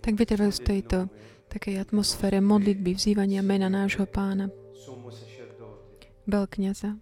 [0.00, 0.98] tak vytrvajú v tejto
[1.48, 4.52] takej atmosfére modlitby, vzývania mena nášho pána,
[6.28, 7.00] veľkňaza.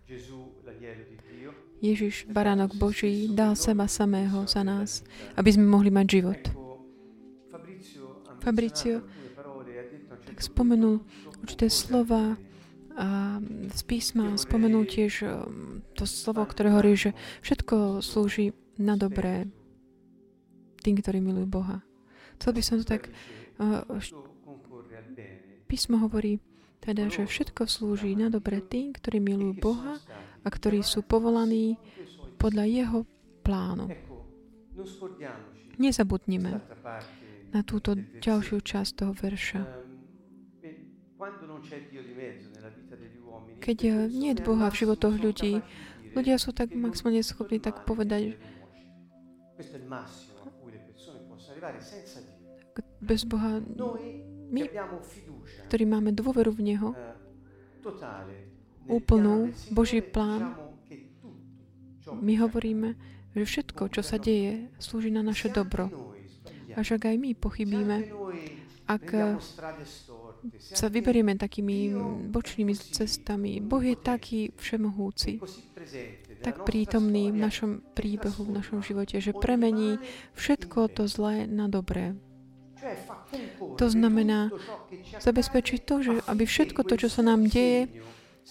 [1.85, 5.05] Ježiš, baránok Boží, dal seba samého za nás,
[5.37, 6.41] aby sme mohli mať život.
[8.41, 9.05] Fabricio
[10.25, 11.05] tak spomenul
[11.45, 12.41] určité slova
[12.95, 13.43] a
[13.75, 17.11] z písma spomenul tiež um, to slovo, ktoré hovorí, že
[17.43, 19.51] všetko slúži na dobré
[20.85, 21.81] tým, ktorí milujú Boha.
[22.37, 23.09] Chcel by som to tak...
[23.57, 23.81] Uh,
[25.65, 26.39] písmo hovorí
[26.85, 29.97] teda, že všetko slúži na dobré tým, ktorí milujú Boha
[30.45, 31.81] a ktorí sú povolaní
[32.37, 33.01] podľa Jeho
[33.41, 33.89] plánu.
[35.81, 36.61] Nezabudnime
[37.51, 39.63] na túto ďalšiu časť toho verša.
[43.65, 45.65] Keď eh, nie je Boha v životoch ľudí,
[46.13, 48.37] ľudia sú tak maximálne schopní tak povedať,
[53.01, 53.61] bez Boha
[54.51, 54.63] my,
[55.69, 56.91] ktorí máme dôveru v Neho,
[58.87, 60.57] úplnú Boží plán,
[62.13, 62.95] my hovoríme,
[63.35, 65.91] že všetko, čo sa deje, slúži na naše dobro.
[66.75, 67.97] Až ak aj my pochybíme,
[68.85, 69.05] ak
[70.61, 71.97] sa vyberieme takými
[72.29, 73.65] bočnými cestami.
[73.65, 75.41] Boh je taký všemohúci,
[76.45, 79.97] tak prítomný v našom príbehu, v našom živote, že premení
[80.37, 82.13] všetko to zlé na dobré.
[83.81, 84.53] To znamená
[85.25, 87.89] zabezpečiť to, že aby všetko to, čo sa nám deje,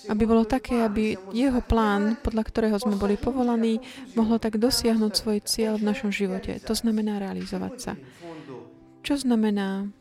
[0.10, 3.78] aby bolo také, aby jeho plán, podľa ktorého sme boli povolaní,
[4.18, 6.58] mohlo tak dosiahnuť svoj cieľ v našom živote.
[6.66, 7.94] To znamená realizovať sa.
[9.04, 9.92] Čo znamená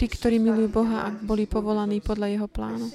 [0.00, 2.88] tí, ktorí milujú Boha a boli povolaní podľa Jeho plánu?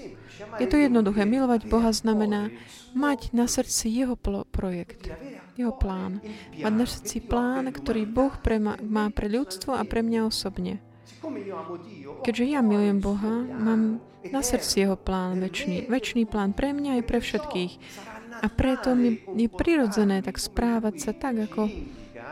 [0.57, 1.29] Je to jednoduché.
[1.29, 2.49] Milovať Boha znamená
[2.97, 4.17] mať na srdci Jeho
[4.49, 5.13] projekt,
[5.53, 6.25] Jeho plán.
[6.57, 10.81] Mať na srdci plán, ktorý Boh pre ma, má pre ľudstvo a pre mňa osobne.
[12.25, 15.85] Keďže ja milujem Boha, mám na srdci Jeho plán väčší.
[15.85, 17.73] Väčší plán pre mňa aj pre všetkých.
[18.41, 21.69] A preto mi je prirodzené tak správať sa tak, ako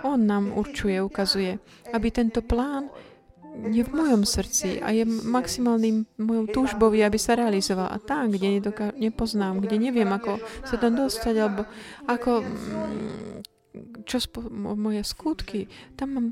[0.04, 1.60] on nám určuje, ukazuje,
[1.94, 2.90] aby tento plán
[3.52, 7.92] je v mojom srdci a je maximálnym mojou túžbou, aby sa realizoval.
[7.92, 11.68] A tam, kde nedoká- nepoznám, kde neviem, ako sa tam dostať, alebo
[12.08, 13.44] ako mm,
[14.08, 15.68] čo spo- moje skutky,
[16.00, 16.28] tam mám,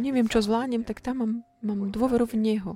[0.00, 2.72] neviem, čo zvládnem, tak tam mám, mám dôveru v Neho.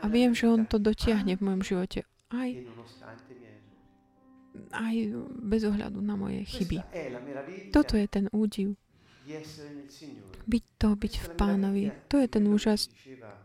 [0.00, 2.04] A viem, že On to dotiahne v mojom živote.
[2.32, 2.50] Aj,
[4.72, 4.94] aj
[5.40, 6.84] bez ohľadu na moje chyby.
[7.72, 8.76] Toto je ten údiv.
[10.42, 11.84] Byť to, byť v pánovi.
[12.10, 12.90] To je ten úžas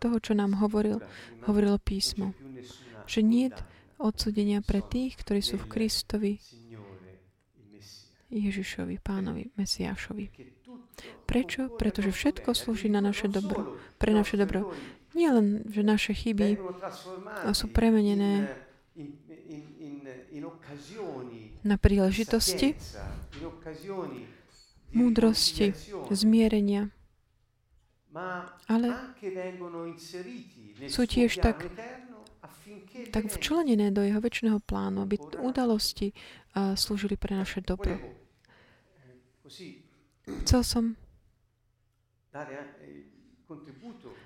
[0.01, 1.01] toho, čo nám hovoril,
[1.45, 2.33] hovorilo písmo.
[3.07, 3.47] Že nie
[3.97, 6.33] odsudenia pre tých, ktorí sú v Kristovi
[8.27, 10.25] Ježišovi, pánovi, Mesiášovi.
[11.23, 11.71] Prečo?
[11.71, 13.79] Pretože všetko slúži na naše dobro.
[13.95, 14.73] Pre naše dobro.
[15.15, 16.59] Nie len, že naše chyby
[17.55, 18.51] sú premenené
[21.63, 22.75] na príležitosti,
[24.93, 25.73] múdrosti,
[26.11, 26.89] zmierenia.
[28.67, 28.87] Ale
[30.89, 31.69] sú tiež tak,
[33.13, 36.17] tak včlenené do jeho väčšného plánu, aby udalosti
[36.55, 37.99] slúžili pre naše dobro.
[40.43, 40.83] Chcel som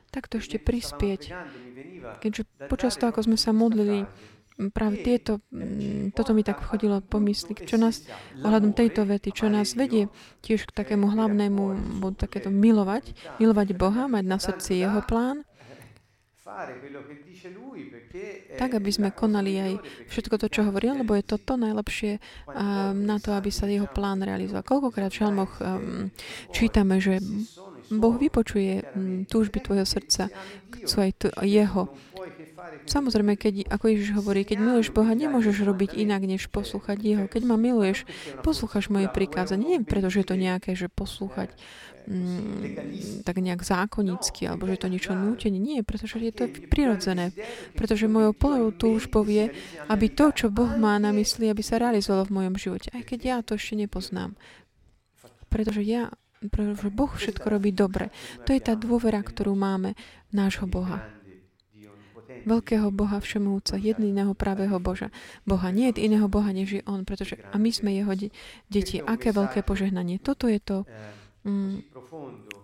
[0.10, 1.22] takto ešte prispieť,
[2.24, 4.08] keďže počas toho, ako sme sa modlili,
[4.70, 8.06] práve tieto, mm, toto mi tak vchodilo po mysli, čo nás,
[8.46, 10.14] ohľadom tejto vety, čo nás vedie
[10.46, 11.64] tiež k takému hlavnému,
[12.14, 15.42] takéto milovať, milovať Boha, mať na srdci Jeho plán,
[18.60, 19.74] tak, aby sme konali aj
[20.12, 22.20] všetko to, čo hovoril, lebo je to to najlepšie
[22.52, 24.66] um, na to, aby sa jeho plán realizoval.
[24.66, 26.12] Koľkokrát v žalmoch um,
[26.52, 27.24] čítame, že
[27.88, 30.28] Boh vypočuje um, túžby tvojho srdca,
[30.84, 31.88] chcú aj t- jeho.
[32.88, 37.26] Samozrejme, keď, ako Ježiš hovorí, keď miluješ Boha, nemôžeš robiť inak, než poslúchať Jeho.
[37.30, 38.08] Keď ma miluješ,
[38.42, 39.78] poslúchaš moje prikázanie.
[39.78, 41.54] Nie preto, že je to nejaké, že poslúchať
[42.08, 45.60] mm, tak nejak zákonicky, alebo že je to niečo nútenie.
[45.62, 47.36] Nie, pretože je to prirodzené.
[47.78, 49.54] Pretože mojou plnou túžbou je,
[49.88, 52.90] aby to, čo Boh má na mysli, aby sa realizovalo v mojom živote.
[52.92, 54.36] Aj keď ja to ešte nepoznám.
[55.52, 56.10] Pretože ja
[56.42, 58.10] pretože Boh všetko robí dobre.
[58.50, 59.94] To je tá dôvera, ktorú máme
[60.34, 61.21] nášho Boha
[62.46, 65.14] veľkého Boha všemúca, jediného pravého Boža.
[65.44, 65.70] Boha.
[65.70, 68.32] Nie je iného Boha, než je On, pretože a my sme Jeho de-
[68.68, 69.00] deti.
[69.02, 70.18] Aké veľké požehnanie.
[70.22, 70.84] Toto je to
[71.44, 71.92] mm,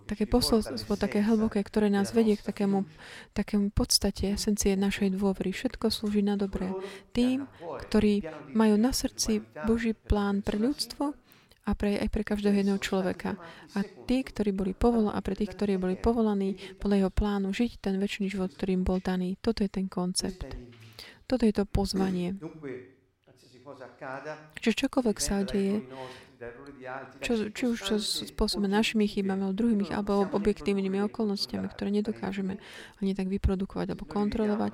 [0.08, 2.88] také posolstvo, také hlboké, ktoré nás vedie k takému,
[3.36, 5.52] takému podstate, esencie našej dôvery.
[5.52, 6.72] Všetko slúži na dobré.
[7.12, 8.24] Tým, ktorí
[8.56, 11.27] majú na srdci Boží plán pre ľudstvo
[11.68, 13.36] a pre, aj pre každého jedného človeka.
[13.76, 17.84] A tí, ktorí boli povolaní, a pre tých, ktorí boli povolaní podľa jeho plánu žiť
[17.84, 19.36] ten väčší život, ktorým bol daný.
[19.44, 20.48] Toto je ten koncept.
[21.28, 22.32] Toto je to pozvanie.
[24.64, 25.84] Čiže čokoľvek sa deje,
[27.20, 32.56] čo, či už to spôsobíme našimi chybami, alebo druhými, alebo objektívnymi okolnostiami, ktoré nedokážeme
[33.04, 34.72] ani tak vyprodukovať alebo kontrolovať,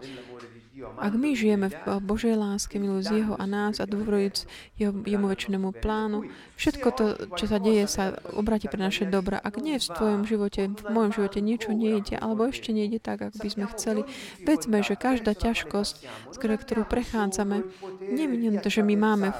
[0.75, 5.71] ak my žijeme v Božej láske, milujúc Jeho a nás a dôverujúc jeho, Jemu väčšinému
[5.79, 6.27] plánu,
[6.59, 7.05] všetko to,
[7.39, 9.39] čo sa deje, sa obráti pre naše dobra.
[9.39, 13.39] Ak nie v tvojom živote, v mojom živote niečo nejde, alebo ešte nejde tak, ako
[13.39, 14.03] by sme chceli,
[14.43, 15.95] vedzme, že každá ťažkosť,
[16.43, 17.63] ktorú prechádzame,
[18.11, 18.27] nie
[18.59, 19.31] to, že my máme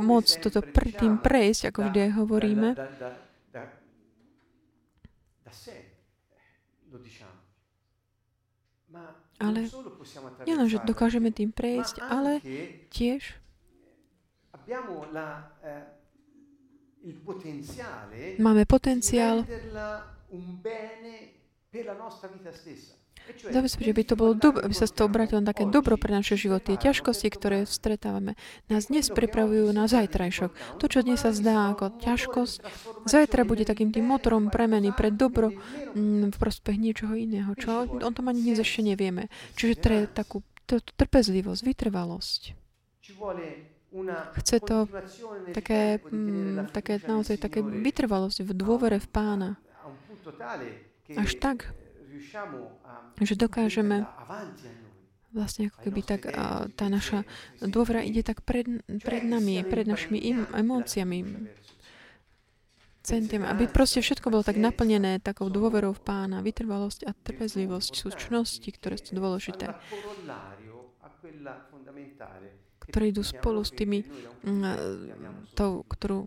[0.00, 2.68] moc toto pr- tým prejsť, ako vždy hovoríme,
[9.38, 9.70] ale
[10.46, 12.42] nielen, že dokážeme tým prejsť, ale
[12.90, 13.38] tiež
[18.42, 19.46] máme potenciál
[23.48, 26.76] zabezpečiť, aby to bolo dobro, aby sa z toho obratilo také dobro pre naše životy.
[26.76, 28.34] Ťažkosti, ktoré stretávame,
[28.72, 30.80] nás dnes pripravujú na zajtrajšok.
[30.80, 32.56] To, čo dnes sa zdá ako ťažkosť,
[33.08, 38.12] zajtra bude takým tým motorom premeny pre dobro mm, v prospech niečoho iného, čo on
[38.12, 39.32] tom ani dnes ešte nevieme.
[39.54, 42.40] Čiže tre, takú trpezlivosť, vytrvalosť.
[44.36, 44.84] Chce to
[45.56, 49.50] také, mm, také naozaj také vytrvalosť v dôvere v pána.
[51.16, 51.72] Až tak,
[53.22, 54.06] že dokážeme
[55.32, 56.20] vlastne ako keby tak
[56.74, 57.28] tá naša
[57.60, 58.64] dôvera ide tak pred,
[59.04, 61.48] pred nami, pred našimi im, emóciami,
[63.04, 68.08] centiami, aby proste všetko bolo tak naplnené takou dôverou v pána, vytrvalosť a trpezlivosť sú
[68.12, 69.72] čnosti, ktoré sú dôležité.
[72.88, 74.00] ktoré idú spolu s tými,
[74.48, 76.24] mm, tou, ktorú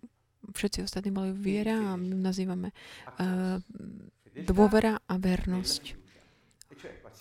[0.54, 2.70] všetci ostatní mali viera a my nazývame
[3.18, 3.58] uh,
[4.36, 6.00] dôvera a vernosť.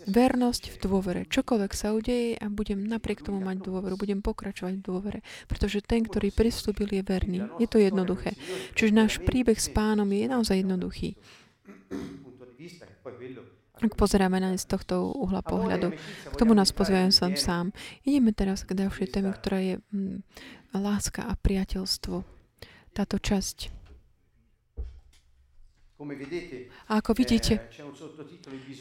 [0.08, 1.20] Vernosť v dôvere.
[1.28, 5.18] Čokoľvek sa udeje a budem napriek tomu mať dôveru, budem pokračovať v dôvere.
[5.44, 7.44] Pretože ten, ktorý pristúpil, je verný.
[7.60, 8.32] Je to jednoduché.
[8.72, 11.20] Čiže náš príbeh s pánom je naozaj jednoduchý.
[13.80, 15.96] Ak pozeráme na z tohto uhla pohľadu,
[16.32, 17.72] k tomu nás pozviem som sám.
[18.04, 20.20] Ideme teraz k ďalšej téme, ktorá je hm,
[20.76, 22.24] láska a priateľstvo.
[22.92, 23.80] Táto časť
[26.88, 27.85] a ako vidíte, eh,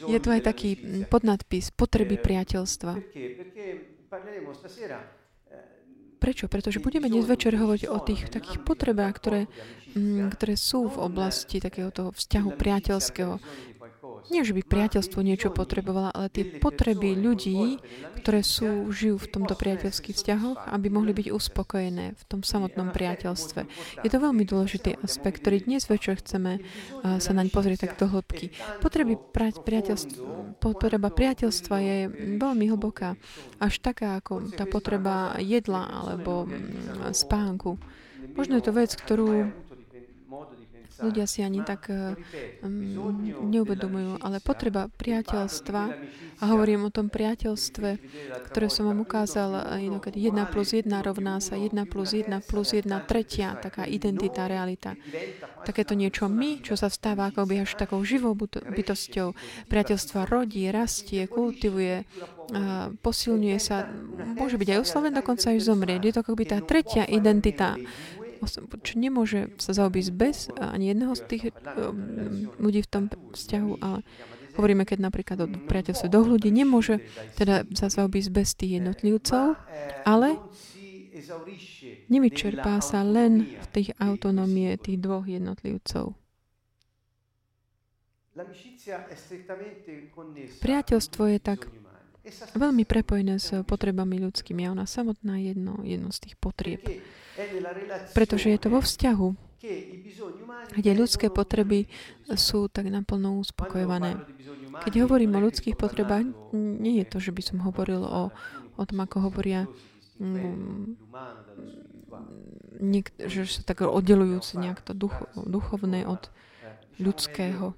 [0.08, 0.70] je tu aj taký
[1.04, 2.92] podnadpis potreby priateľstva.
[2.96, 3.36] Eh,
[6.20, 6.48] Prečo?
[6.48, 9.48] Pretože budeme dnes večer hovoriť o tých takých potrebách, ktoré,
[10.36, 13.40] ktoré sú v oblasti takého toho vzťahu priateľského.
[14.28, 17.80] Nie, že by priateľstvo niečo potrebovalo, ale tie potreby ľudí,
[18.20, 23.60] ktoré sú, žijú v tomto priateľských vzťahoch, aby mohli byť uspokojené v tom samotnom priateľstve.
[24.04, 26.60] Je to veľmi dôležitý aspekt, ktorý dnes večer chceme
[27.00, 28.52] sa naň pozrieť tak do hĺbky.
[28.84, 29.16] Potreby
[29.64, 31.98] priateľstva, potreba priateľstva je
[32.36, 33.16] veľmi hlboká.
[33.56, 36.44] Až taká ako tá potreba jedla alebo
[37.16, 37.80] spánku.
[38.36, 39.48] Možno je to vec, ktorú
[41.00, 42.14] ľudia si ani tak um,
[43.50, 45.82] neuvedomujú, ale potreba priateľstva,
[46.40, 47.88] a hovorím o tom priateľstve,
[48.48, 52.88] ktoré som vám ukázal inokedy, 1 plus 1 rovná sa 1 plus 1 plus 1
[53.04, 54.96] tretia, taká identita, realita.
[55.60, 59.36] Takéto niečo my, čo sa vstáva ako by až takou živou bytosťou.
[59.68, 62.08] Priateľstva rodí, rastie, kultivuje,
[63.04, 63.84] posilňuje sa,
[64.32, 66.00] môže byť aj osloven, dokonca aj zomrieť.
[66.00, 67.76] Je to ako by tá tretia identita
[68.84, 71.42] čo nemôže sa zaobísť bez ani jedného z tých
[71.76, 74.00] um, ľudí v tom vzťahu, ale
[74.56, 77.04] hovoríme, keď napríklad o priateľstve do ľudí, nemôže
[77.36, 79.56] teda sa zaobísť bez tých jednotlivcov,
[80.04, 80.40] ale
[82.08, 86.16] nevyčerpá sa len v tých autonómie tých dvoch jednotlivcov.
[90.60, 91.68] Priateľstvo je tak
[92.54, 96.82] veľmi prepojené s potrebami ľudskými a ona samotná je jedno, jedno z tých potrieb.
[98.12, 99.28] Pretože je to vo vzťahu,
[100.76, 101.88] kde ľudské potreby
[102.32, 104.16] sú tak naplno uspokojované.
[104.84, 108.32] Keď hovorím o ľudských potrebách, nie je to, že by som hovoril o,
[108.76, 109.68] o tom, ako hovoria
[110.16, 110.96] mm,
[112.80, 116.32] niek- že sa tak oddelujúci nejak to duch, duchovné od
[116.96, 117.76] ľudského.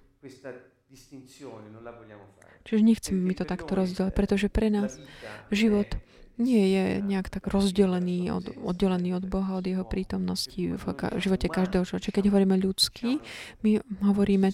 [2.62, 4.98] Čiže nechceme mi to takto rozdeliť, pretože pre nás
[5.50, 5.88] život
[6.40, 11.52] nie je nejak tak rozdelený, od, oddelený od Boha, od Jeho prítomnosti v ka- živote
[11.52, 12.18] každého človeka.
[12.18, 13.20] Keď hovoríme ľudský,
[13.60, 14.50] my hovoríme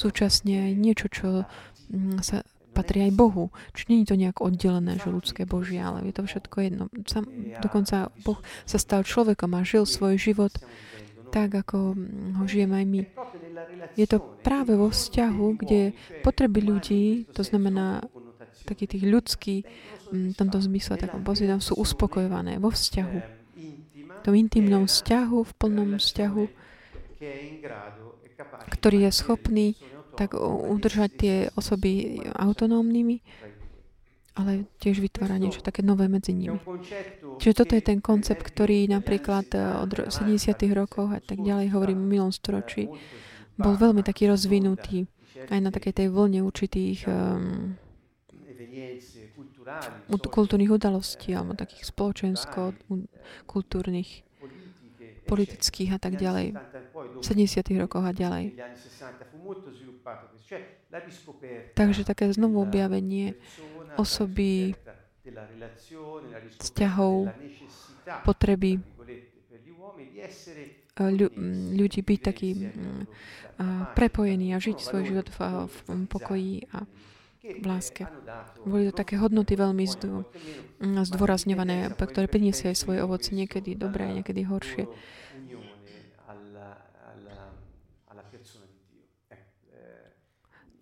[0.00, 1.44] súčasne niečo, čo
[1.92, 2.40] mm, sa
[2.72, 3.52] patrí aj Bohu.
[3.74, 6.84] Čiže nie je to nejak oddelené, že ľudské Božie, ale je to všetko jedno.
[7.04, 7.28] Sam,
[7.60, 10.54] dokonca Boh sa stal človekom a žil svoj život
[11.30, 11.94] tak ako
[12.36, 13.00] ho žijeme aj my.
[13.94, 15.94] Je to práve vo vzťahu, kde
[16.26, 18.02] potreby ľudí, to znamená
[18.66, 19.56] taký tých ľudský,
[20.10, 23.18] v tomto zmysle, takom pozitívom, sú uspokojované vo vzťahu.
[24.20, 26.44] V tom intimnom vzťahu, v plnom vzťahu,
[28.74, 29.66] ktorý je schopný
[30.18, 33.22] tak udržať tie osoby autonómnymi,
[34.40, 36.56] ale tiež vytvára niečo také nové medzi nimi.
[37.40, 40.56] Čiže toto je ten koncept, ktorý napríklad eh, od 70.
[40.72, 42.88] rokov a tak ďalej, hovorím o milom storočí,
[43.60, 45.04] bol veľmi taký rozvinutý
[45.48, 47.72] aj na takej tej vlne určitých um,
[50.28, 54.28] kultúrnych udalostí alebo takých spoločensko-kultúrnych
[55.24, 56.58] politických a tak ďalej.
[57.20, 57.62] V 70.
[57.78, 58.58] rokoch a ďalej.
[61.78, 63.38] Takže také znovu objavenie
[63.96, 64.74] osoby,
[66.58, 67.30] vzťahov,
[68.26, 68.82] potreby
[71.74, 72.50] ľudí byť taký
[73.96, 75.78] prepojený a žiť svoj život v, v
[76.10, 76.84] pokoji a
[77.40, 78.04] v láske.
[78.68, 79.84] Boli to také hodnoty veľmi
[81.08, 84.84] zdôrazňované, ktoré priniesie aj svoje ovoci, niekedy dobré, niekedy horšie.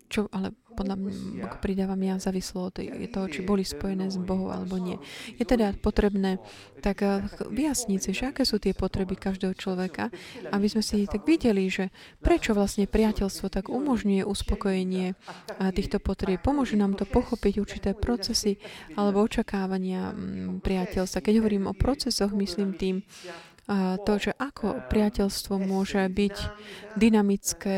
[0.08, 1.12] čo ale podľa mňa,
[1.50, 4.94] ako pridávam ja, závislo od toho, či boli spojené s Bohom alebo nie.
[5.34, 6.38] Je teda potrebné
[6.78, 7.18] tak eh,
[7.50, 10.14] vyjasniť si, že aké sú tie potreby každého človeka,
[10.54, 11.90] aby sme si tak videli, že
[12.22, 15.16] prečo vlastne priateľstvo tak umožňuje uspokojenie eh,
[15.74, 16.40] týchto potrieb.
[16.40, 18.62] Pomôže nám to pochopiť určité procesy
[18.94, 21.24] alebo očakávania mm, priateľstva.
[21.24, 26.36] Keď hovorím o procesoch, myslím tým, eh, to, že ako priateľstvo môže byť
[26.94, 27.74] dynamické,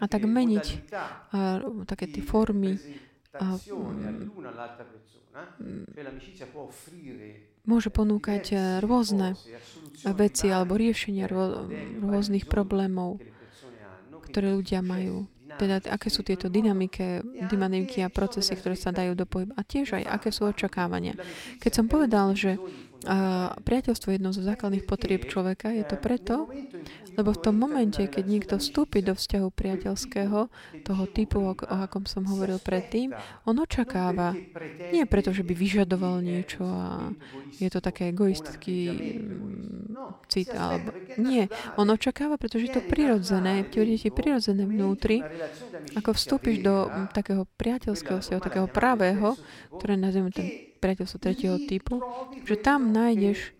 [0.00, 0.66] a tak meniť
[1.32, 2.80] a, také tie formy
[3.36, 3.60] a,
[7.66, 8.44] môže ponúkať
[8.80, 9.34] rôzne
[10.14, 11.26] veci alebo riešenia
[12.00, 13.20] rôznych problémov,
[14.30, 15.26] ktoré ľudia majú.
[15.56, 19.56] Teda, aké sú tieto dynamiky, dynamiky a procesy, ktoré sa dajú do pohybu.
[19.56, 21.16] A tiež aj, aké sú očakávania.
[21.64, 22.60] Keď som povedal, že
[23.06, 23.16] a
[23.62, 25.70] priateľstvo je jednou zo základných potrieb človeka.
[25.70, 26.50] Je to preto,
[27.14, 30.38] lebo v tom momente, keď niekto vstúpi do vzťahu priateľského,
[30.82, 33.14] toho typu, o, o akom som hovoril predtým,
[33.46, 34.34] on očakáva.
[34.90, 37.14] Nie preto, že by vyžadoval niečo a
[37.62, 38.78] je to také egoistický
[39.22, 40.90] mm, cit, alebo...
[41.16, 41.46] Nie,
[41.78, 45.22] on očakáva, pretože je to prirodzené, je ti prirodzené vnútri,
[45.94, 49.38] ako vstúpiš do takého priateľského vzťahu, takého pravého,
[49.78, 52.00] ktoré nazveme ten priateľstvo tretieho typu,
[52.44, 53.56] že tam nájdeš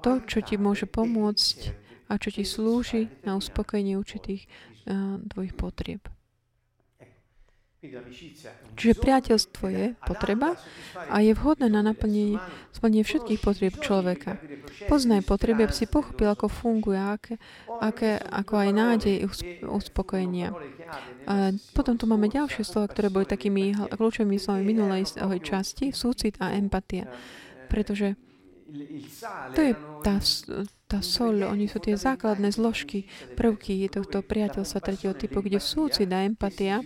[0.00, 1.58] to, čo ti môže pomôcť
[2.10, 4.46] a čo ti slúži na uspokojenie určitých
[4.88, 6.02] uh, tvojich potrieb.
[8.76, 10.52] Čiže priateľstvo je potreba
[11.08, 12.36] a je vhodné na naplnenie
[12.76, 14.36] splnenie všetkých potrieb človeka.
[14.84, 17.40] Poznaj potreby, aby si pochopil, ako funguje, aké,
[17.80, 19.16] aké, ako aj nádej
[19.64, 20.52] uspokojenia.
[21.24, 25.08] A potom tu máme ďalšie slova, ktoré boli takými kľúčovými slovami minulej
[25.40, 27.08] časti, súcit a empatia.
[27.72, 28.16] Pretože
[29.54, 29.74] to je
[30.06, 30.22] tá,
[30.86, 36.22] tá sol, oni sú tie základné zložky, prvky tohto priateľstva tretieho typu, kde súcit a
[36.22, 36.78] empatia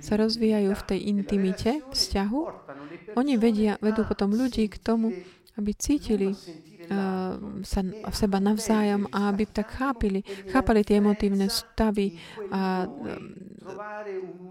[0.00, 2.40] sa rozvíjajú v tej intimite, vzťahu,
[3.18, 5.10] oni vedia, vedú potom ľudí k tomu,
[5.58, 7.34] aby cítili uh,
[7.66, 10.22] sa v seba navzájom a aby tak chápili,
[10.54, 12.14] chápali tie emotívne stavy
[12.54, 12.86] a,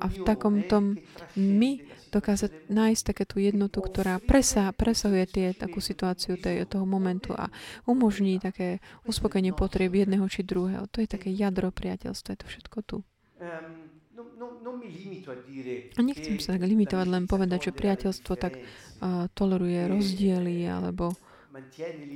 [0.03, 0.99] a v takom tom
[1.39, 1.79] my
[2.11, 7.51] dokázať nájsť také tú jednotu, ktorá presa, presahuje tie, takú situáciu tej, toho momentu a
[7.87, 10.87] umožní také uspokojenie potrieb jedného či druhého.
[10.91, 12.97] To je také jadro priateľstva, je to všetko tu.
[13.37, 13.86] Um,
[16.03, 21.15] nechcem sa tak limitovať len povedať, že priateľstvo tak uh, toleruje rozdiely alebo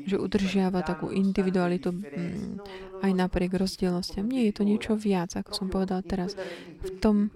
[0.06, 2.62] že udržiava takú individualitu m,
[3.02, 4.30] aj napriek rozdielnostiam.
[4.30, 6.38] Nie, je to niečo viac, ako som povedal teraz.
[6.86, 7.34] V tom,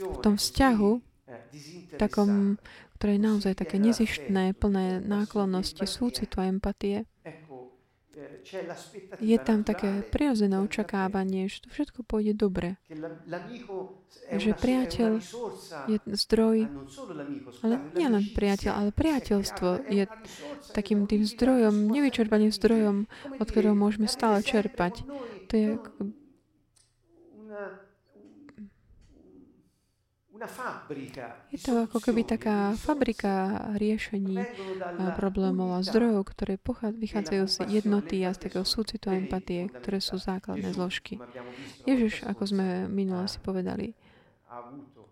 [0.00, 0.90] v tom vzťahu,
[2.00, 2.56] takom,
[2.96, 7.04] ktoré je naozaj také nezištné, plné náklonnosti, súcitu a empatie,
[9.20, 12.80] je tam také prirodzené očakávanie, že to všetko pôjde dobre.
[14.32, 15.12] Že priateľ
[15.90, 16.58] je zdroj,
[17.60, 20.04] ale nie len priateľ, ale priateľstvo je
[20.72, 22.96] takým tým zdrojom, nevyčerpaným zdrojom,
[23.36, 25.04] od ktorého môžeme stále čerpať.
[25.48, 25.68] To je
[31.50, 34.44] Je to ako keby taká fabrika riešení
[35.16, 36.60] problémov a zdrojov, ktoré
[36.92, 41.16] vychádzajú z jednoty a z takého súcitu a empatie, ktoré sú základné zložky.
[41.88, 43.96] Ježiš, ako sme minule si povedali,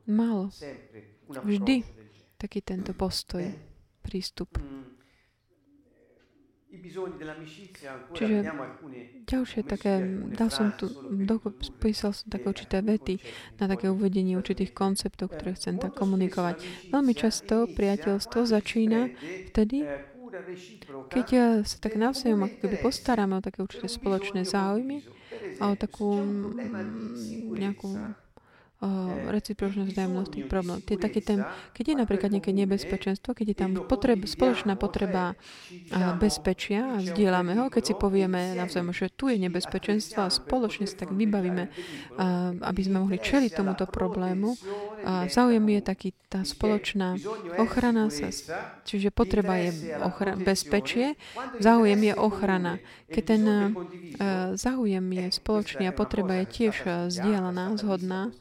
[0.08, 0.52] mal
[1.28, 1.84] vždy
[2.36, 3.48] taký tento postoj,
[4.04, 4.60] prístup.
[8.14, 8.36] Čiže
[9.24, 10.02] ďalšie také,
[10.34, 10.90] dal som tu,
[11.78, 13.22] písal som také určité vety
[13.62, 16.60] na také uvedenie určitých konceptov, ktoré chcem tak komunikovať.
[16.90, 19.14] Veľmi často priateľstvo začína
[19.54, 19.86] vtedy,
[21.14, 21.28] keď
[21.62, 25.06] sa tak navzájom ako keby postaráme o také určité spoločné záujmy
[25.62, 26.18] a o takú
[27.54, 27.94] nejakú
[29.32, 30.84] recipročná vzájomnosť tých problémov.
[30.84, 31.40] Je taký ten,
[31.72, 35.32] keď je napríklad nejaké nebezpečenstvo, keď je tam potreb, spoločná potreba
[36.20, 41.04] bezpečia a zdieľame ho, keď si povieme navzájom, že tu je nebezpečenstvo a spoločne sa
[41.04, 41.64] tak vybavíme,
[42.60, 44.56] aby sme mohli čeliť tomuto problému.
[45.04, 47.16] A záujem je taký tá spoločná
[47.60, 48.28] ochrana, sa,
[48.84, 51.14] čiže potreba je ochra- bezpečie,
[51.62, 52.82] záujem je ochrana.
[53.08, 53.42] Keď ten
[54.58, 56.76] záujem je spoločný a potreba je tiež
[57.08, 58.34] zdieľaná, zhodná,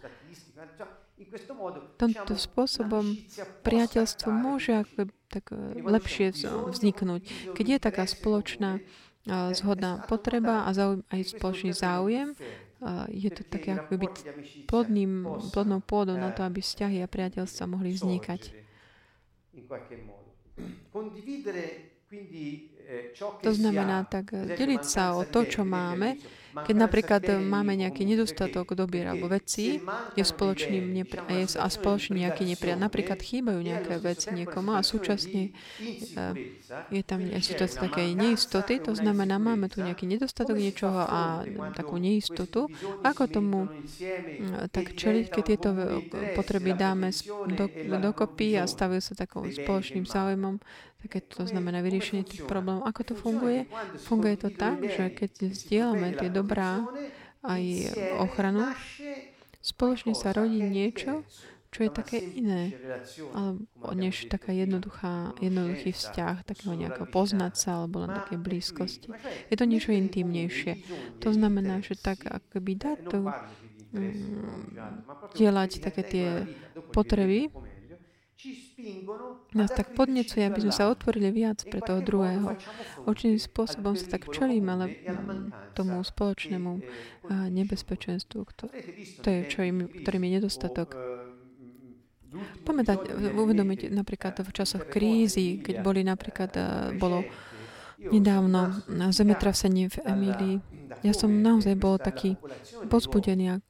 [1.97, 3.17] Tomto spôsobom
[3.63, 5.49] priateľstvo môže ako tak
[5.81, 6.33] lepšie
[6.69, 7.21] vzniknúť.
[7.57, 8.83] Keď je taká spoločná
[9.55, 12.35] zhodná potreba a záujem, aj spoločný záujem,
[13.07, 14.15] je to také ako byť
[14.67, 15.23] plodným,
[15.55, 18.51] plodnou pôdou na to, aby vzťahy a priateľstva mohli vznikať.
[23.41, 26.19] To znamená tak deliť sa o to, čo máme,
[26.61, 29.81] keď napríklad máme nejaký nedostatok dobier alebo vecí,
[30.13, 31.25] je spoločný nepri-
[31.57, 32.77] a spoločný nejaký nepriat.
[32.77, 36.33] Napríklad chýbajú nejaké veci niekomu a súčasne eh,
[36.93, 41.41] je tam situácia také neistoty, to znamená, máme tu nejaký nedostatok niečoho a
[41.73, 42.69] takú neistotu.
[43.01, 45.69] Ako tomu hm, tak čeliť, keď tieto
[46.37, 47.09] potreby dáme
[47.49, 50.61] do, dokopy a stavujú sa takou spoločným záujmom,
[51.03, 52.87] také to znamená vyriešenie tých problémov.
[52.87, 53.67] Ako to funguje?
[54.07, 56.79] Funguje to tak, že keď vzdielame tie dobrá
[57.43, 57.91] aj
[58.23, 58.71] ochranu,
[59.59, 61.27] spoločne sa rodí niečo,
[61.73, 62.77] čo je také iné,
[63.33, 69.09] alebo než taká jednoduchá, jednoduchý vzťah, takého nejakého poznať sa, alebo len také blízkosti.
[69.49, 70.85] Je to niečo intimnejšie.
[71.25, 73.17] To znamená, že tak akoby dať to,
[73.97, 76.27] mm, dielať také tie
[76.93, 77.49] potreby,
[79.53, 82.59] nás tak podnecuje, aby sme sa otvorili viac pre toho druhého.
[83.07, 84.85] Určitým spôsobom sa tak čelíme ale
[85.73, 86.71] tomu spoločnému
[87.31, 88.39] nebezpečenstvu,
[89.23, 90.93] to je, čo im, ktorým je nedostatok.
[92.65, 96.49] Pamätať, uvedomiť napríklad v časoch krízy, keď boli napríklad,
[96.97, 97.21] bolo
[98.03, 100.55] nedávno zemetrasenie v Emílii.
[101.05, 102.35] Ja som naozaj bol taký
[102.89, 103.61] pozbudený,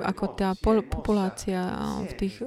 [0.00, 1.60] ako tá populácia
[2.08, 2.40] v tých,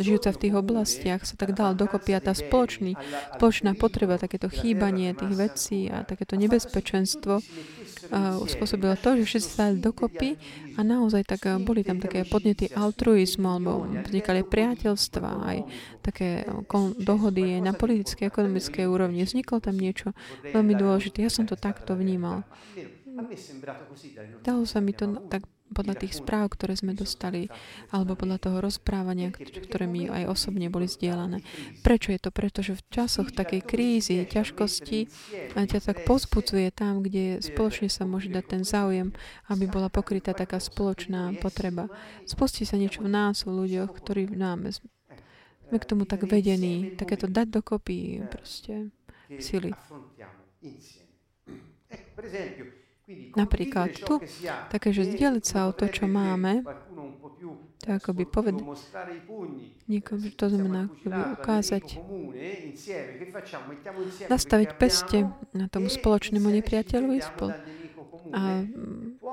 [0.00, 2.96] žijúca v tých oblastiach sa tak dala dokopy a tá spoločný,
[3.36, 7.40] spoločná potreba, takéto chýbanie tých vecí a takéto nebezpečenstvo
[8.46, 10.38] spôsobilo to, že všetci sa dali dokopy
[10.78, 15.58] a naozaj tak boli tam také podnety altruizmu alebo vznikali priateľstva, aj
[16.06, 16.46] také
[17.02, 19.26] dohody na politickej, ekonomickej úrovni.
[19.26, 20.14] Vzniklo tam niečo
[20.54, 21.26] veľmi dôležité.
[21.26, 22.46] Ja som to takto vnímal.
[24.44, 25.42] Dalo sa mi to tak
[25.74, 27.50] podľa tých správ, ktoré sme dostali,
[27.90, 31.42] alebo podľa toho rozprávania, ktoré mi aj osobne boli zdieľané.
[31.82, 32.30] Prečo je to?
[32.30, 35.10] Pretože v časoch takej krízy, ťažkosti,
[35.56, 39.10] ťa tak pozbudzuje tam, kde spoločne sa môže dať ten záujem,
[39.50, 41.90] aby bola pokrytá taká spoločná potreba.
[42.28, 44.70] Spustí sa niečo v nás, v ľuďoch, ktorí máme.
[45.66, 48.94] Sme k tomu tak vedení, takéto dať dokopy proste
[49.42, 49.74] sily.
[53.38, 54.18] Napríklad tu,
[54.70, 56.66] také, že zdieľať sa o to, čo máme,
[57.78, 58.24] to ako by
[59.86, 61.84] niekomu, to znamená ako by ukázať,
[64.26, 67.54] nastaviť peste na tomu spoločnému nepriateľovi spol-
[68.34, 68.66] a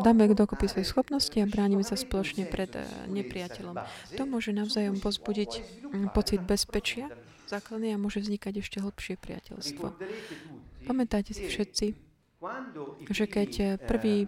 [0.05, 3.73] dáme dokopy svoje schopnosti a bránime sa spoločne pred eh, nepriateľom.
[4.21, 5.51] To môže navzájom pozbudiť
[5.89, 7.09] hm, pocit bezpečia
[7.49, 9.85] základný a môže vznikať ešte hlbšie priateľstvo.
[10.89, 12.12] Pamätáte si všetci,
[13.07, 14.27] že keď eh, prvý,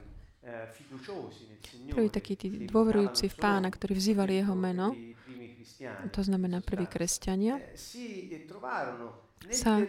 [1.92, 4.96] prvý taký tí dôverujúci v pána, ktorí vzývali jeho meno,
[6.12, 7.60] to znamená prví kresťania,
[9.52, 9.84] sa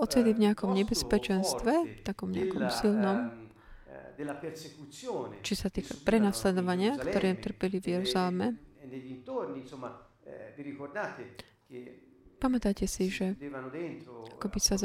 [0.00, 3.18] ocitli v nejakom nebezpečenstve, v takom nejakom silnom,
[5.40, 8.46] či sa týka prenasledovania, ktoré trpeli v Jeruzaleme.
[12.40, 13.36] Pamätáte si, že
[14.40, 14.80] ako by sa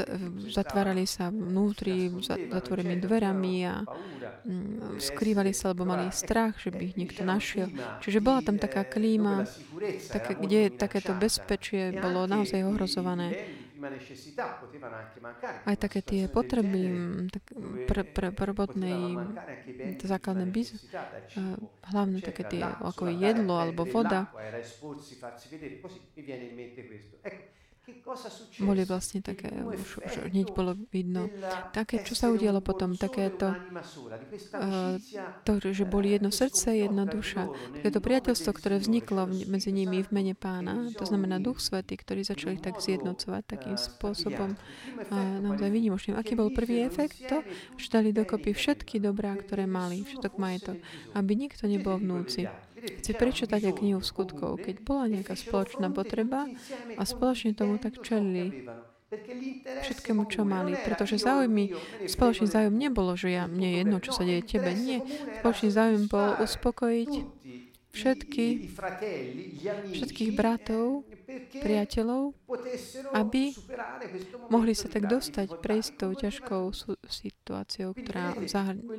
[0.52, 2.12] zatvárali sa vnútri
[2.52, 3.88] zatvorenými dverami a
[4.44, 7.72] mm, skrývali sa, lebo mali strach, že by ich niekto našiel.
[8.04, 9.48] Čiže bola tam taká klíma,
[10.12, 13.32] také, kde takéto bezpečie bolo naozaj ohrozované.
[15.66, 16.82] Aj také tie potreby
[17.32, 17.44] tak
[17.90, 19.00] pre, pre, prvotnej
[20.00, 20.76] základnej biz,
[21.92, 24.32] hlavne také tie ako jedlo alebo voda.
[28.62, 31.30] Boli vlastne také, už, už hneď bolo vidno.
[31.74, 34.98] Také, čo sa udialo potom, takéto, uh,
[35.46, 37.50] to, že boli jedno srdce, jedna duša.
[37.82, 42.58] Takéto priateľstvo, ktoré vzniklo medzi nimi v mene pána, to znamená Duch Svetý, ktorý začali
[42.58, 46.18] tak zjednocovať takým spôsobom uh, naozaj vynimočným.
[46.18, 47.22] Aký bol prvý efekt?
[47.30, 47.46] To,
[47.78, 50.78] že dali dokopy všetky dobrá, ktoré mali, všetok majetok,
[51.14, 52.42] aby nikto nebol v núci.
[52.86, 56.46] Chci prečítať aj knihu skutkov, keď bola nejaká spoločná potreba
[56.96, 58.66] a spoločne tomu tak čelili
[59.86, 60.74] všetkému, čo mali.
[60.78, 61.74] Pretože záujmy,
[62.10, 64.74] spoločný záujem nebolo, že ja, mne je jedno, čo sa deje tebe.
[64.74, 65.02] Nie.
[65.42, 67.12] Spoločný záujem bol uspokojiť
[67.96, 68.76] všetky,
[69.96, 71.08] všetkých bratov,
[71.64, 72.36] priateľov,
[73.16, 73.56] aby
[74.52, 76.64] mohli sa tak dostať, prejsť tou ťažkou
[77.08, 78.36] situáciou, ktorá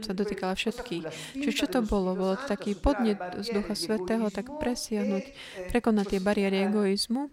[0.00, 1.04] sa dotýkala všetkých.
[1.36, 2.16] Čiže čo to bolo?
[2.16, 5.24] Bolo to taký podnet z Ducha Svetého, tak presiahnuť,
[5.68, 7.28] prekonať tie bariéry egoizmu?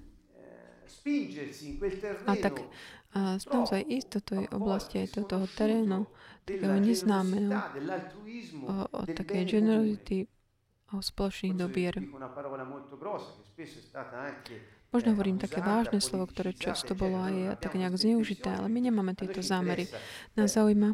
[2.27, 2.63] a tak
[3.13, 6.09] a naozaj ísť do tej oblasti, aj do toho terénu,
[6.49, 7.53] takého neznámeho,
[8.65, 10.42] o, o takej generosity, o
[11.01, 11.97] spoločných dobier.
[14.93, 19.17] Možno hovorím také vážne slovo, ktoré často bolo aj tak nejak zneužité, ale my nemáme
[19.17, 19.89] tieto zámery.
[20.37, 20.93] Nás zaujíma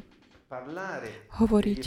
[1.38, 1.82] hovoriť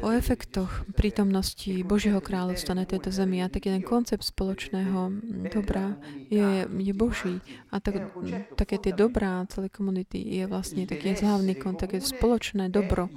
[0.00, 5.12] o efektoch prítomnosti Božieho kráľovstva na tejto zemi a taký ten koncept spoločného
[5.52, 5.92] dobra
[6.32, 8.16] je, je Boží a tak,
[8.56, 13.12] také tie dobrá celé komunity je vlastne taký hlavný také spoločné dobro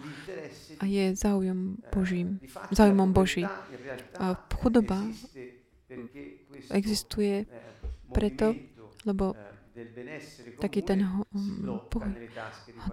[0.80, 2.40] a je záujem Božím,
[2.72, 3.46] záujmom Boží.
[4.20, 5.02] A chudoba
[6.72, 7.46] existuje
[8.14, 8.56] preto,
[9.06, 9.36] lebo
[10.58, 11.06] taký ten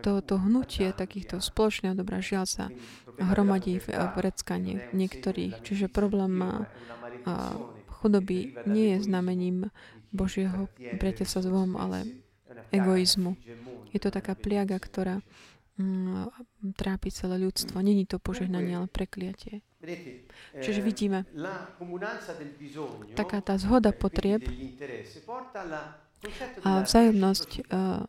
[0.05, 2.65] to, to hnutie takýchto spoločného dobra žiaľ sa
[3.17, 5.65] hromadí v, v reckanie niektorých.
[5.65, 6.45] Čiže problém
[7.89, 9.73] chudoby nie je znamením
[10.13, 12.05] Božieho priateľstva s Bohom, ale
[12.69, 13.35] egoizmu.
[13.91, 15.25] Je to taká pliaga, ktorá
[15.81, 16.29] mm,
[16.73, 17.83] trápi celé ľudstvo.
[17.85, 19.61] Není to požehnanie, ale prekliatie.
[20.57, 21.29] Čiže vidíme,
[23.13, 24.41] taká tá zhoda potrieb
[26.65, 28.09] a vzájomnosť uh,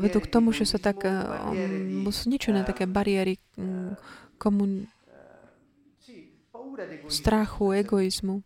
[0.00, 3.96] vedú k tomu, že sa tak um, zničené také bariéry um,
[4.36, 4.84] komun...
[7.08, 8.42] strachu, egoizmu.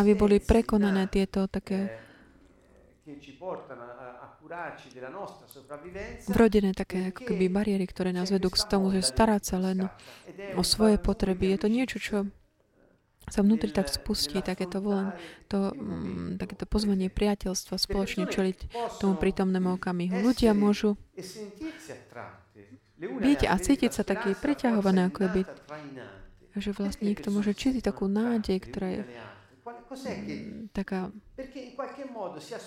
[0.00, 1.92] Aby boli prekonané tieto také
[6.30, 9.90] vrodené také ako keby bariéry, ktoré nás vedú k tomu, že starať sa len
[10.54, 11.54] o svoje potreby.
[11.54, 12.16] Je to niečo, čo
[13.28, 15.16] sa vnútri tak spustí takéto volen,
[15.48, 18.58] to, mm, takéto pozvanie priateľstva spoločne čeliť
[19.00, 20.20] tomu prítomnému okamihu.
[20.20, 21.00] Ľudia môžu
[23.00, 25.48] byť a cítiť sa taký priťahované, ako je byť,
[26.60, 29.33] že vlastne niekto môže cítiť takú nádej, ktorá je mm,
[30.72, 31.08] taká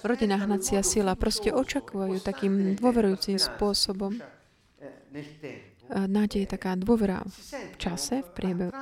[0.02, 1.14] rodinná hnacia sila.
[1.14, 4.18] Proste očakujú takým dôverujúcim spôsobom
[5.88, 8.74] nádej je taká dôvera v čase, v priebehu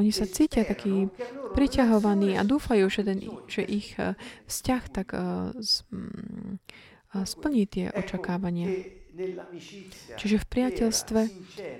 [0.00, 1.12] oni sa cítia takí
[1.52, 4.16] priťahovaní a dúfajú, že, ten, že ich eh,
[4.48, 5.52] vzťah tak um,
[7.12, 8.70] splní tie očakávania.
[10.16, 11.20] Čiže v priateľstve,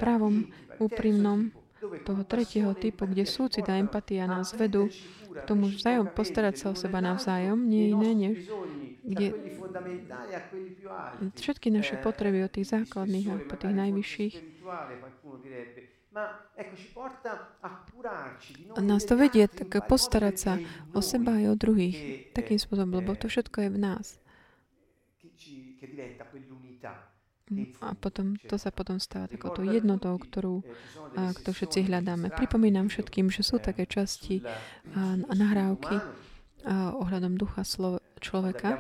[0.03, 0.51] právom,
[0.83, 4.93] úprimnom, toho tretieho typu, kde súcit a empatia nás vedú
[5.31, 8.37] k tomu vzájom postarať sa o seba navzájom, nie iné, než
[9.05, 9.27] kde
[11.39, 14.35] všetky naše potreby od tých základných a po tých najvyšších.
[18.77, 20.53] a nás to vedie tak postarať sa
[20.91, 21.99] o seba aj o druhých.
[22.35, 24.07] takým spôsobom, lebo to všetko je v nás.
[27.83, 30.63] A potom, to sa potom stáva takouto jednotou, ktorú,
[31.19, 32.31] a, ktorú všetci hľadáme.
[32.31, 34.43] Pripomínam všetkým, že sú také časti
[34.95, 38.77] a, a nahrávky a, ohľadom ducha slov, človeka,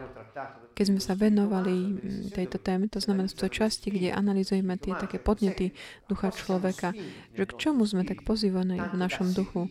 [0.76, 1.96] keď sme sa venovali
[2.30, 5.72] tejto téme, to znamená v tej časti, kde analizujeme tie také podnety
[6.06, 6.92] ducha človeka,
[7.34, 9.66] že k čomu sme tak pozývaní v našom duchu,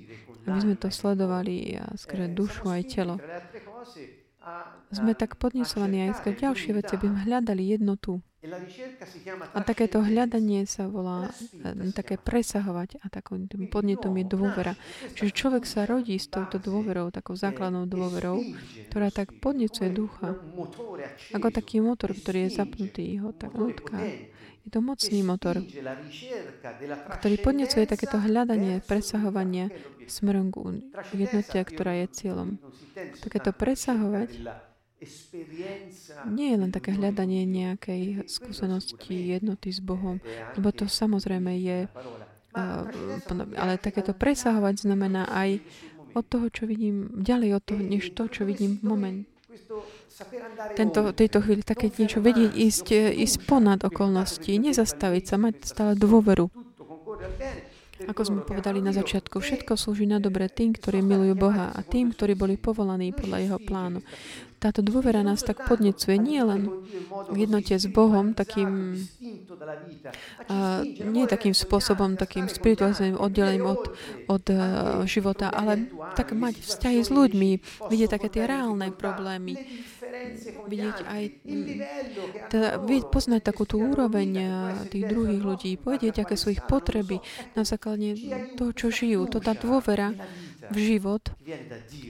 [0.50, 3.16] aby sme to sledovali a skrze dušu aj telo.
[4.90, 8.24] Sme tak podnesovaní aj skrze ďalšie veci, aby sme hľadali jednotu.
[9.52, 14.74] A takéto hľadanie sa volá eh, také presahovať a takým podnetom je dôvera.
[15.12, 18.40] Čiže človek sa rodí s touto dôverou, takou základnou dôverou,
[18.88, 20.40] ktorá tak podnecuje ducha.
[21.36, 24.08] Ako taký motor, ktorý je zapnutý, ho tak nutká.
[24.66, 25.64] Je to mocný motor,
[27.20, 29.72] ktorý podnecuje takéto hľadanie, presahovanie
[30.06, 32.50] smerom k jednote, ktorá je cieľom.
[33.24, 34.30] Takéto presahovať
[36.28, 40.20] nie je len také hľadanie nejakej skúsenosti jednoty s Bohom,
[40.60, 41.88] lebo to samozrejme je,
[43.56, 45.64] ale takéto presahovať znamená aj
[46.18, 49.20] od toho, čo vidím, ďalej od toho, než to, čo vidím v moment.
[50.76, 56.50] Tento, tejto chvíli také niečo vedieť, ísť, ísť ponad okolnosti, nezastaviť sa, mať stále dôveru.
[58.08, 62.16] Ako sme povedali na začiatku, všetko slúži na dobre tým, ktorí milujú Boha a tým,
[62.16, 64.00] ktorí boli povolaní podľa Jeho plánu.
[64.60, 66.68] Táto dôvera nás tak podnecuje nie len
[67.32, 69.00] v jednote s Bohom, takým,
[70.52, 73.96] uh, nie takým spôsobom, takým spirituálnym oddelením od,
[74.28, 74.60] od uh,
[75.08, 75.88] života, ale
[76.20, 77.50] tak mať vzťahy s ľuďmi,
[77.88, 79.56] vidieť také tie reálne problémy,
[80.70, 81.24] vidieť aj,
[82.50, 82.70] teda
[83.10, 84.30] poznať takú tú úroveň
[84.90, 87.22] tých druhých ľudí, povedieť, aké sú ich potreby
[87.54, 88.18] na základe
[88.58, 89.26] toho, čo žijú.
[89.30, 90.14] To tá dôvera
[90.70, 91.24] v život,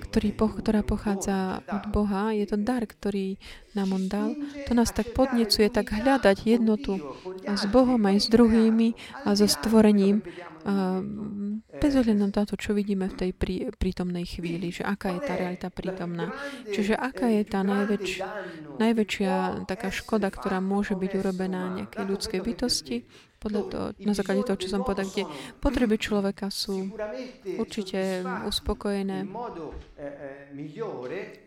[0.09, 3.39] ktorý, ktorá pochádza od Boha, je to dar, ktorý
[3.73, 4.35] nám On dal.
[4.67, 6.99] To nás tak podnecuje, tak hľadať jednotu
[7.45, 8.95] s Bohom aj s druhými
[9.25, 10.21] a so stvorením
[11.79, 15.33] bez ohľadu na to, čo vidíme v tej prí, prítomnej chvíli, že aká je tá
[15.39, 16.35] realita prítomná.
[16.67, 18.19] Čiže aká je tá najväč,
[18.75, 23.07] najväčšia taká škoda, ktorá môže byť urobená nejakej ľudskej bytosti,
[23.39, 25.23] podľa toho, na základe toho, čo som povedal, kde
[25.63, 26.91] potreby človeka sú
[27.57, 29.25] určite uspokojené.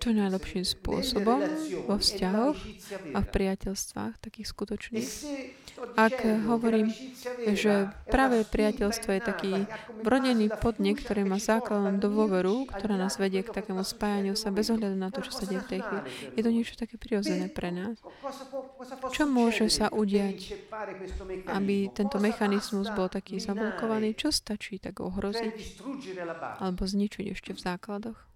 [0.00, 1.40] čo najlepším spôsobom
[1.84, 2.58] vo vzťahoch
[3.12, 5.08] a v priateľstvách takých skutočných.
[5.98, 6.88] Ak hovorím,
[7.52, 9.52] že práve priateľstvo je taký
[10.00, 14.96] vrodený podnik, ktorý má základnú dôveru, ktorá nás vedie k takému spájaniu sa bez ohľadu
[14.96, 16.02] na to, čo sa deje v tej chvíli,
[16.38, 18.00] je to niečo také prirodzené pre nás.
[19.12, 20.56] Čo môže sa udiať,
[21.50, 24.16] aby tento mechanizmus bol taký zablokovaný?
[24.16, 25.82] Čo stačí tak ohroziť
[26.58, 28.31] alebo zničiť ešte v základoch?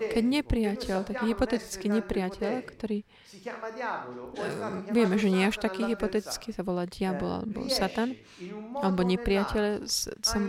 [0.00, 3.08] Keď nepriateľ, taký hypotetický nepriateľ, ktorý eh,
[4.88, 8.16] vieme, že nie až taký hypotetický sa volá diabol alebo satan,
[8.80, 9.84] alebo nepriateľ,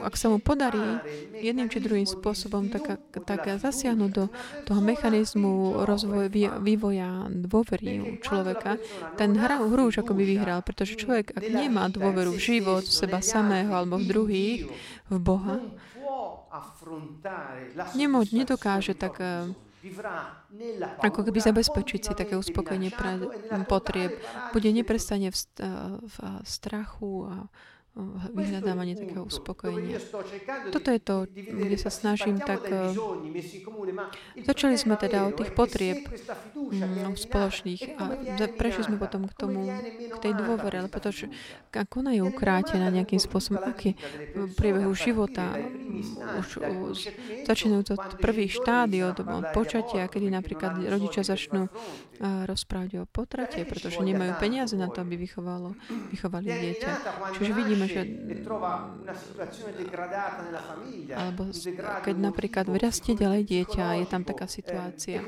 [0.07, 1.03] ak sa mu podarí
[1.35, 4.31] jedným či druhým spôsobom tak, tak zasiahnuť do
[4.63, 8.79] toho mechanizmu rozvoja, vývoja dôvery u človeka,
[9.19, 13.19] ten hra, hru už by vyhral, pretože človek, ak nemá dôveru v život, v seba
[13.19, 14.61] samého alebo v druhých,
[15.11, 15.59] v Boha,
[17.95, 19.49] Nemoť, nedokáže tak eh,
[21.01, 23.11] ako keby zabezpečiť si také uspokojenie pre
[23.65, 24.19] potrieb.
[24.53, 25.67] Bude neprestane v, eh,
[26.01, 27.35] v strachu a
[28.31, 29.99] vyhľadávanie takého uspokojenia.
[30.71, 32.63] Toto je to, kde sa snažím tak...
[32.71, 32.95] Eh,
[34.47, 36.07] začali sme teda od tých potrieb
[36.55, 38.03] mm, spoločných a
[38.55, 39.67] prešli sme potom k tomu,
[40.07, 41.27] k tej dôvere, ale pretože
[41.75, 43.99] ako ona je ukrátená nejakým spôsobom, aký
[44.39, 45.59] v priebehu života
[46.39, 46.97] už, už
[47.43, 49.19] začínajú to prvý štádio od
[49.51, 51.67] počatia, kedy napríklad rodičia začnú
[52.21, 55.73] rozprávať o potrate, pretože nemajú peniaze na to, aby vychovalo,
[56.13, 56.91] vychovali dieťa.
[57.37, 58.01] Čiže vidíme, že
[61.11, 61.41] alebo
[62.05, 65.21] keď napríklad vyrastie ďalej dieťa, je tam taká situácia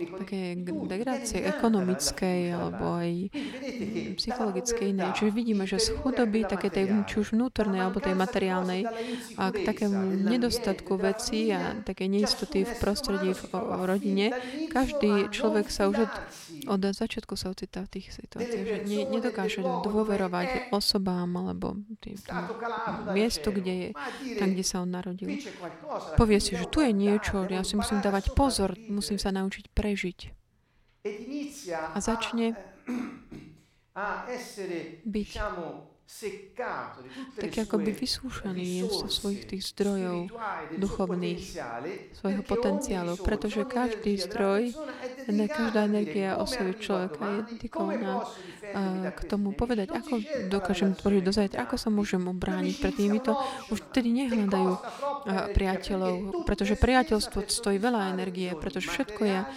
[0.00, 3.12] také degrácie ekonomickej alebo aj
[4.16, 5.10] psychologickej inej.
[5.16, 8.86] Čiže vidíme, že z chudoby, také tej či už vnútornej alebo tej materiálnej
[9.38, 14.26] a k takému nedostatku veci a také neistoty v prostredí v, v rodine,
[14.68, 16.12] každý človek sa už od
[16.66, 22.44] od začiatku sa ocitá v tých situáciách, že ne, nedokáže dôverovať osobám alebo tým, tým
[23.12, 23.88] miestu, kde je,
[24.40, 25.36] tam, kde sa on narodil.
[26.16, 30.18] Povie si, že tu je niečo, ja si musím dávať pozor, musím sa naučiť prežiť.
[31.94, 32.56] A začne
[35.14, 35.30] byť
[37.40, 40.28] tak ako by vysúšaný zo svojich tých zdrojov
[40.76, 41.40] duchovných,
[42.20, 44.76] svojho potenciálu, pretože každý zdroj,
[45.48, 48.28] každá energia osoby človeka je dedikovaná
[49.16, 50.20] k tomu povedať, ako
[50.52, 53.32] dokážem tvoriť do zajtra, ako sa môžem obrániť pred týmito.
[53.72, 54.72] Už vtedy nehľadajú
[55.56, 59.48] priateľov, pretože priateľstvo stojí veľa energie, pretože všetko ja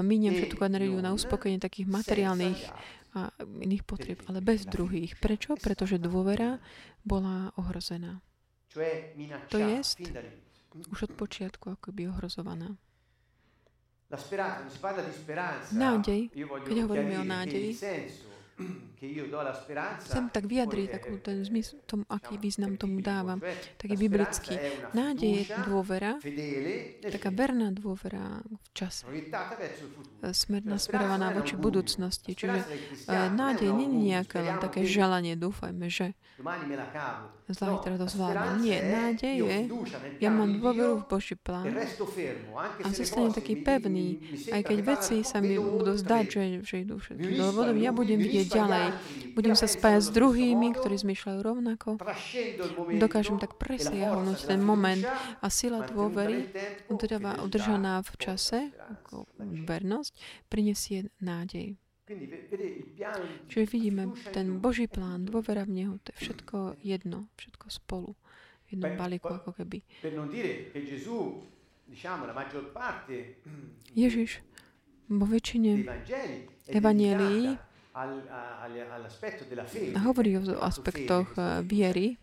[0.00, 2.58] miniem všetku energiu na uspokojenie takých materiálnych
[3.16, 5.16] a iných potrieb, ale bez druhých.
[5.16, 5.56] Prečo?
[5.56, 6.60] Pretože dôvera
[7.00, 8.20] bola ohrozená.
[9.48, 9.80] To je
[10.92, 12.76] už od počiatku akoby ohrozovaná.
[15.72, 16.30] Nádej,
[16.68, 17.72] keď hovoríme o nádeji,
[20.08, 23.36] Chcem tak vyjadriť takú ten zmysl, tom, aký význam tomu dávam.
[23.76, 24.56] Taký biblický.
[24.96, 26.16] Nádej je dôvera,
[27.04, 29.04] taká verná dôvera v čase.
[30.32, 32.32] Smer, nasmerovaná voči budúcnosti.
[32.32, 32.64] Čiže
[33.06, 36.16] uh, nádej nie je nejaké len také želanie, dúfajme, že
[37.48, 38.64] zajtra to zvládnem.
[38.64, 39.58] Nie, nádej je,
[40.24, 41.68] ja mám dôveru v Boží plán
[42.80, 47.36] a zostanem taký pevný, aj keď veci sa mi budú zdať, že, že idú všetky
[47.36, 48.86] dôvodom, ja budem vidieť ďalej.
[49.36, 52.00] Budem sa spájať s druhými, ktorí zmýšľajú rovnako.
[52.96, 55.04] Dokážem tak presiahnuť ten moment
[55.42, 56.48] a sila dôvery,
[57.42, 60.12] udržaná v čase, ako vernosť,
[60.48, 61.76] prinesie nádej.
[63.50, 68.14] Čiže vidíme ten Boží plán, dôvera v Neho, to je všetko jedno, všetko spolu.
[68.70, 69.82] V jednom balíku ako keby.
[73.94, 74.42] Ježiš
[75.06, 75.86] vo väčšine
[76.70, 77.58] evanielii
[80.04, 82.20] hovorí o aspektoch eh, viery,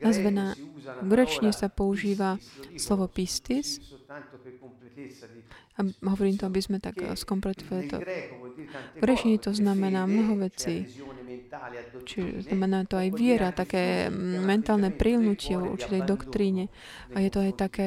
[0.00, 0.56] nazvená,
[1.04, 2.40] grečne sa používa
[2.80, 3.78] slovo pistis,
[5.76, 8.00] a hovorím to, aby sme tak skompletovali to.
[8.96, 10.88] V grečine to znamená mnoho vecí.
[12.08, 14.08] Čiže znamená to aj viera, také
[14.40, 16.72] mentálne prilnutie v určitej doktríne.
[17.12, 17.86] A je to aj také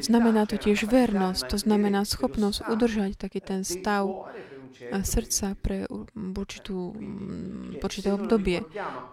[0.00, 4.28] Znamená to tiež vernosť, to znamená schopnosť udržať taký ten stav
[5.02, 6.92] srdca pre určitú,
[7.80, 8.60] určité obdobie.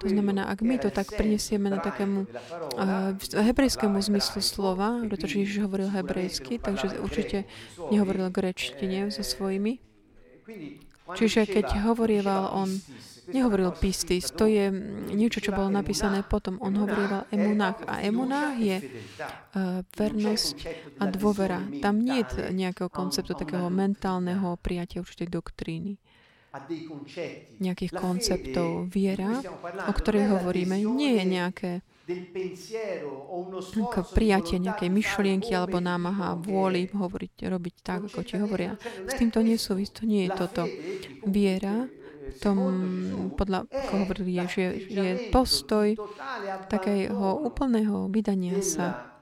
[0.04, 5.64] To znamená, ak my to tak prinesieme na takému uh, hebrejskému zmyslu slova, pretože Ježiš
[5.64, 7.48] hovoril hebrejsky, takže určite
[7.92, 9.80] nehovoril grečtine so svojimi.
[11.16, 12.70] Čiže keď hovorieval on
[13.32, 14.68] nehovoril pistis, to je
[15.14, 16.60] niečo, čo bolo napísané potom.
[16.60, 20.58] On hovoril emunách a emunách je uh, vernosť
[21.00, 21.64] a dôvera.
[21.80, 25.96] Tam nie je nejakého konceptu takého mentálneho prijatia určitej doktríny
[27.58, 28.86] nejakých konceptov.
[28.94, 29.42] Viera,
[29.90, 31.72] o ktorej hovoríme, nie je nejaké
[32.04, 38.76] k prijatie nejakej myšlienky alebo námaha vôli hovoriť, robiť tak, ako ti hovoria.
[39.08, 40.68] S týmto nesúvisí, to nie je toto.
[41.24, 41.88] Viera
[42.40, 42.60] tom,
[43.36, 45.96] podľa ako hovorili, je, že je postoj
[46.68, 49.14] takého úplného vydania sa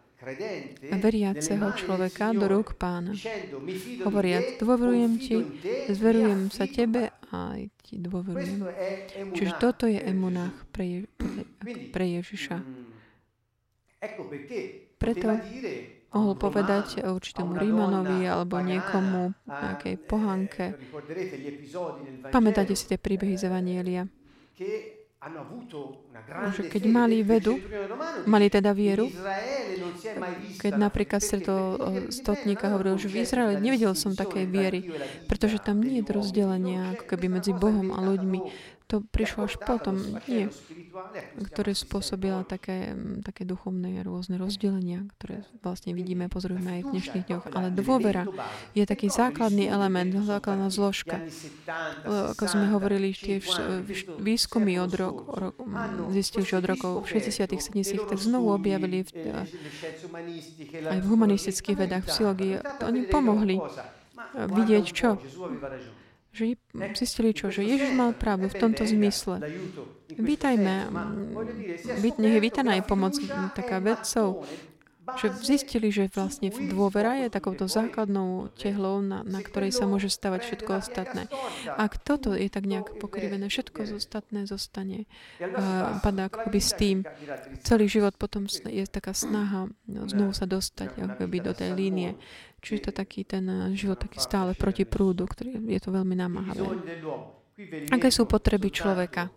[0.92, 3.18] veriaceho človeka do rúk pána.
[4.06, 5.38] Hovoriac, dôverujem ti,
[5.90, 8.62] zverujem sa tebe a ti dôverujem.
[9.34, 12.58] Čiže toto je emunách pre, Je, pre Ježiša.
[15.02, 15.28] Preto
[16.12, 20.76] mohol povedať určitému Rímanovi alebo niekomu, nejakej pohanke.
[22.30, 24.04] Pamätáte si tie príbehy z Evanielia?
[26.58, 27.62] že keď mali vedu,
[28.26, 29.06] mali teda vieru,
[30.58, 31.78] keď napríklad stretol
[32.10, 34.90] stotníka hovoril, že v Izraeli nevidel som také viery,
[35.30, 38.40] pretože tam nie je rozdelenia ako keby medzi Bohom a ľuďmi
[38.92, 39.96] to prišlo až potom,
[40.28, 40.52] nie,
[41.48, 42.92] ktoré spôsobila také,
[43.24, 47.46] také duchovné rôzne rozdelenia, ktoré vlastne vidíme, pozorujeme aj v dnešných dňoch.
[47.56, 48.28] Ale dôvera
[48.76, 51.24] je taký základný element, základná zložka.
[52.36, 53.40] Ako sme hovorili, tie
[54.20, 55.56] výskumy od rok, rok,
[56.12, 59.48] zistili, že od rokov 60 70 tak znovu objavili v,
[60.84, 62.54] aj v humanistických vedách, v psychológii.
[62.84, 63.56] Oni pomohli
[64.36, 65.16] vidieť čo?
[66.32, 66.56] Že
[66.96, 67.52] zistili čo?
[67.52, 69.44] Že Ježiš mal pravdu v tomto zmysle.
[70.16, 70.88] Vítajme,
[72.00, 73.14] nech je vítaná aj pomoc
[73.52, 74.48] taká vedcov,
[75.18, 80.46] že zistili, že vlastne dôvera je takouto základnou tehlou, na, na ktorej sa môže stavať
[80.46, 81.26] všetko ostatné.
[81.66, 85.10] Ak toto je tak nejak pokrivené, všetko ostatné zostane,
[85.42, 86.98] uh, padá ako keby s tým.
[87.66, 92.14] Celý život potom je taká snaha no, znovu sa dostať ako keby do tej línie.
[92.62, 96.62] Čiže to taký ten život taký stále proti prúdu, ktorý je to veľmi namáhavé.
[97.90, 99.34] Aké sú potreby človeka?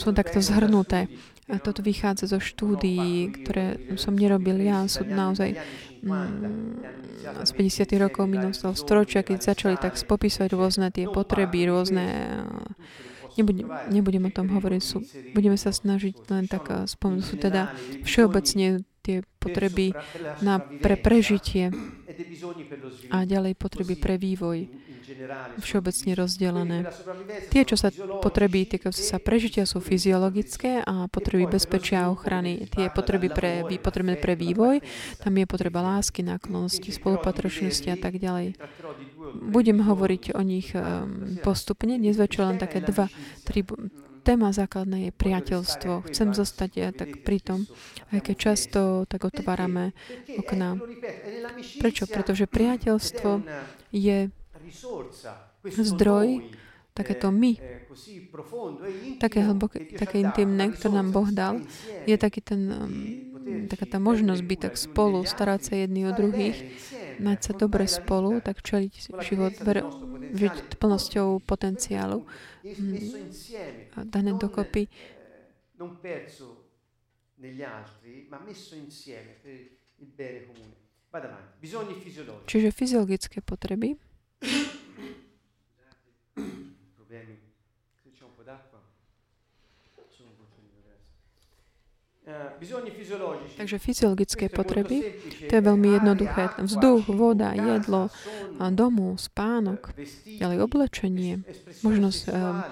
[0.00, 1.12] Sú takto zhrnuté.
[1.44, 5.60] A toto vychádza zo štúdií, ktoré som nerobil ja, sú naozaj
[6.00, 7.92] mm, z 50.
[8.00, 12.06] rokov minulého storočia, keď začali tak spopisovať rôzne tie potreby, rôzne
[13.34, 15.02] Nebudem, nebudem o tom hovoriť, sú,
[15.34, 17.24] budeme sa snažiť len tak eh, spomenúť.
[17.26, 17.74] Sú teda
[18.06, 19.92] všeobecne tie potreby
[20.40, 21.68] na, pre prežitie
[23.12, 24.64] a ďalej potreby pre vývoj
[25.60, 26.78] všeobecne rozdelené.
[27.50, 32.66] Tie, čo sa potreby týkajúce sa prežitia, sú fyziologické a potreby bezpečia a ochrany.
[32.68, 34.82] Tie potreby pre, potrebné pre vývoj,
[35.22, 38.58] tam je potreba lásky, náklonosti, spolupatročnosti a tak ďalej.
[39.34, 43.08] Budem hovoriť o nich ehm, postupne, dnes večer len také dva,
[43.42, 43.64] tri
[44.24, 46.08] téma základná je priateľstvo.
[46.08, 47.68] Chcem zostať ja tak pri tom,
[48.08, 49.92] aj keď často tak otvárame
[50.40, 50.80] okná.
[51.78, 52.08] Prečo?
[52.08, 53.44] Pretože priateľstvo
[53.92, 54.32] je
[55.64, 56.28] zdroj,
[56.94, 57.58] takéto my,
[59.18, 61.58] také hlboké, také intimné, ktoré nám Boh dal,
[62.06, 66.54] je taký ten, um, taká tá možnosť byť tak spolu, starať sa jedni o druhých,
[67.18, 69.82] mať sa dobre spolu, tak čeliť život, ver,
[70.34, 72.22] žiť plnosťou potenciálu.
[74.06, 74.86] dané dokopy.
[82.46, 83.98] Čiže fyziologické potreby
[86.94, 87.38] problemi,
[88.02, 88.80] se c'è un po' d'acqua,
[90.08, 90.44] sono un po'
[93.56, 95.12] Takže fyziologické potreby,
[95.44, 96.56] to je veľmi jednoduché.
[96.56, 98.08] Vzduch, voda, jedlo,
[98.72, 99.92] domov, spánok,
[100.24, 101.44] ďalej oblečenie,
[101.84, 102.64] možnosť uh,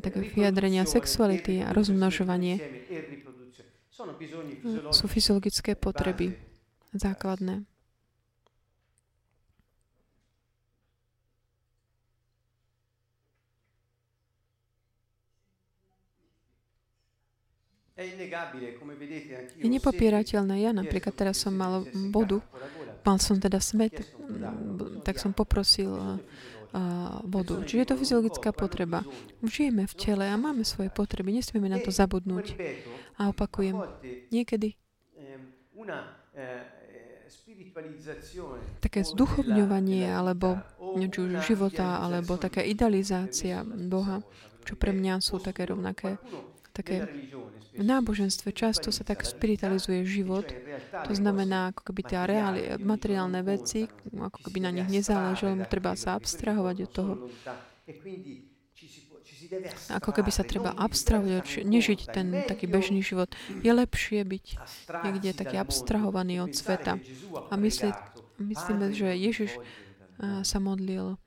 [0.00, 2.56] také vyjadrenia sexuality a rozmnožovanie.
[2.56, 3.20] Eh,
[4.88, 6.40] sú fyziologické potreby
[6.96, 7.68] základné.
[19.58, 20.54] Je nepopierateľné.
[20.64, 22.44] Ja napríklad teraz som mal vodu,
[23.04, 23.96] mal som teda smet,
[25.04, 26.18] tak som poprosil uh,
[27.24, 27.60] vodu.
[27.62, 29.06] Čiže je to fyziologická potreba.
[29.44, 31.36] Žijeme v tele a máme svoje potreby.
[31.36, 32.56] Nesmieme na to zabudnúť.
[33.20, 33.78] A opakujem,
[34.32, 34.74] niekedy
[38.80, 44.22] také zduchovňovanie alebo už života, alebo taká idealizácia Boha,
[44.64, 46.16] čo pre mňa sú také rovnaké
[46.74, 47.06] také
[47.74, 50.50] v náboženstve často sa tak spiritualizuje život.
[51.06, 56.18] To znamená, ako keby tie reály, materiálne veci, ako keby na nich nezáležalo, treba sa
[56.18, 57.12] abstrahovať od toho.
[59.94, 63.30] Ako keby sa treba abstrahovať, nežiť ten taký bežný život.
[63.62, 64.46] Je lepšie byť
[65.06, 66.98] niekde taký abstrahovaný od sveta.
[67.50, 67.94] A myslí,
[68.42, 69.62] myslíme, že Ježiš
[70.42, 71.18] sa modlil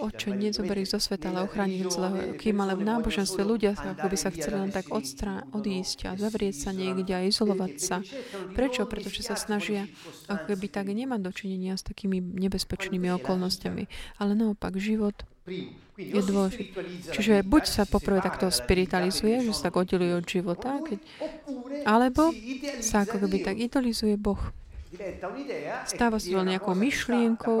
[0.00, 1.92] Oče, nezober ich zo sveta, ale ochráni ich.
[2.40, 6.56] Kým ale v náboženstve ľudia ako by sa chceli len tak odstra- odísť a zavrieť
[6.56, 8.00] sa niekde a izolovať sa.
[8.56, 8.88] Prečo?
[8.88, 9.84] Pretože sa snažia
[10.32, 13.84] ako keby tak nemať dočinenia s takými nebezpečnými okolnostiami.
[14.16, 15.28] Ale naopak, život
[16.00, 16.72] je dôležitý.
[17.12, 21.04] Čiže buď sa poprvé takto spiritualizuje, že sa tak oddeluje od života, keď,
[21.84, 22.32] alebo
[22.80, 24.40] sa ako keby tak idolizuje Boh.
[25.88, 27.58] Stáva sa to nejakou myšlienkou,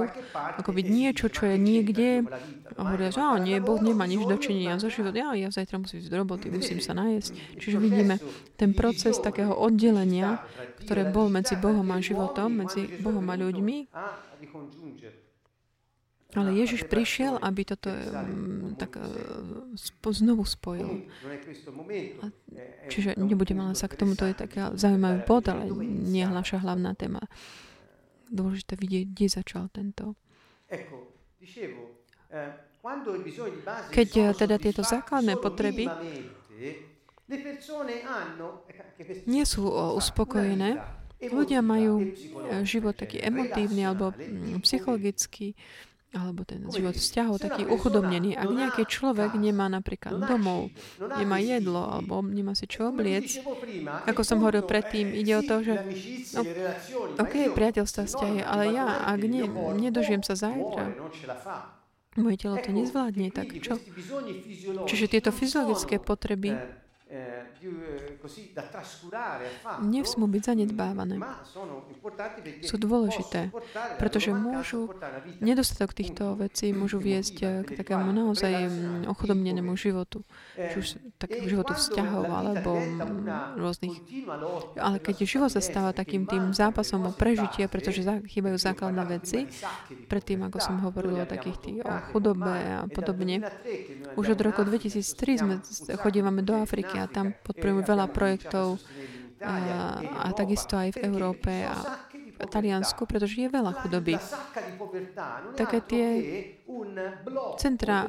[0.60, 2.28] ako byť niečo, čo je niekde
[2.76, 5.16] a hovoria, že nie, Boh nemá nič dočinenia so život.
[5.16, 7.32] Ja, ja zajtra musím ísť do roboty, musím sa najesť.
[7.56, 8.20] Čiže vidíme
[8.60, 10.44] ten proces takého oddelenia,
[10.84, 13.76] ktoré bol medzi Bohom a životom, medzi Bohom a ľuďmi,
[16.34, 21.10] ale Ježiš prišiel, aby toto um, tak uh, znovu spojil.
[22.22, 22.26] A,
[22.86, 26.94] čiže nebudeme len sa k tomu, to je taký zaujímavý bod, ale nie naša hlavná
[26.94, 27.22] téma.
[28.30, 30.14] Dôležité vidieť, kde začal tento.
[33.90, 34.08] Keď
[34.38, 35.90] teda tieto základné potreby
[39.26, 39.66] nie sú
[39.98, 40.78] uspokojené,
[41.28, 42.14] ľudia majú
[42.64, 45.52] život taký emotívny alebo mm, psychologický,
[46.10, 48.34] alebo ten život vzťahov taký uchudobnený.
[48.34, 53.38] Ak nejaký človek nemá napríklad domov, nemá jedlo alebo nemá si čo obliec,
[54.10, 55.74] ako som hovoril predtým, ide o to, že
[56.34, 56.42] no,
[57.14, 59.46] OK, priateľstva vzťahy, ale ja, ak ne,
[59.78, 60.98] nedožijem sa zajtra,
[62.18, 63.78] moje telo to nezvládne, tak čo?
[64.90, 66.58] Čiže tieto fyziologické potreby
[67.10, 67.39] Eh, eh,
[69.84, 71.20] Nesmú byť zanedbávané.
[72.64, 73.52] Sú dôležité,
[74.00, 74.88] pretože môžu,
[75.44, 78.52] nedostatok týchto vecí môžu viesť eh, k takému naozaj
[79.06, 80.24] ochudobnenému životu.
[80.56, 80.88] Či už
[81.20, 82.80] takému životu vzťahov alebo
[83.60, 84.00] rôznych.
[84.80, 89.44] Ale keď život sa stáva takým tým zápasom o prežitie, pretože chýbajú základné veci,
[90.08, 93.44] predtým, ako som hovoril o takých tých o chudobe a podobne,
[94.16, 95.54] už od roku 2003 sme
[96.00, 98.78] chodívame do Afriky a tam podporujeme veľa projektov
[99.42, 99.56] a,
[100.24, 102.06] a takisto aj v Európe a
[102.40, 104.16] Taliansku, pretože je veľa chudoby.
[105.58, 106.06] Také tie
[107.60, 108.08] centra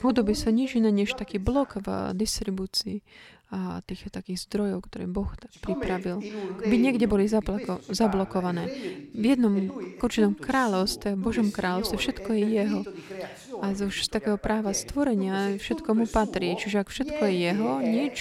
[0.00, 3.04] chudoby sa nič iné než taký blok v distribúcii
[3.50, 5.26] a tých takých zdrojov, ktoré Boh
[5.58, 6.22] pripravil,
[6.62, 8.70] by niekde boli zabloko, zablokované.
[9.10, 9.50] V jednom
[9.98, 12.80] určitom kráľovstve, Božom kráľovstve, všetko je Jeho.
[13.60, 16.56] A už z takého práva stvorenia všetko mu patrí.
[16.56, 18.16] Čiže ak všetko je Jeho, nič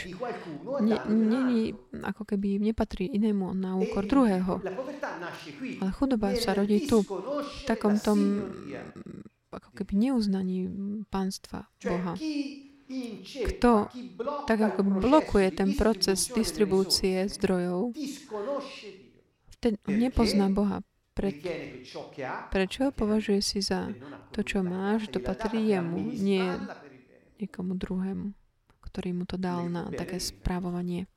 [1.08, 1.74] není,
[2.04, 4.60] ako keby nepatrí inému na úkor druhého.
[5.80, 8.20] Ale chudoba sa rodí tu, v takom tom
[9.50, 10.70] ako keby neuznaní
[11.10, 12.14] pánstva Boha
[13.46, 13.86] kto
[14.50, 17.94] tak ako blokuje ten proces distribúcie zdrojov,
[19.62, 20.82] ten nepozná Boha.
[21.20, 21.36] Pre,
[22.48, 23.92] prečo považuje si za
[24.32, 26.48] to, čo máš, to patrí jemu, nie
[27.44, 28.32] niekomu druhému,
[28.88, 31.12] ktorý mu to dal na také správovanie.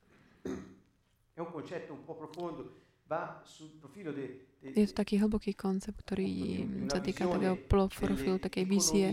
[4.63, 6.27] Je to taký hlboký koncept, ktorý
[6.91, 9.07] sa týka takého profilu, takej vízie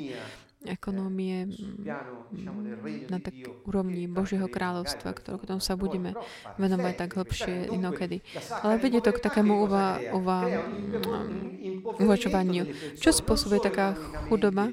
[0.65, 3.33] ekonómie mm, na tak
[3.65, 6.13] úrovni Božieho kráľovstva, ktoré tom sa budeme
[6.61, 8.21] venovať tak hlbšie inokedy.
[8.61, 12.69] Ale vedie to k takému uva, uva, mm, uvačovaniu.
[13.01, 13.97] Čo spôsobuje taká
[14.29, 14.73] chudoba?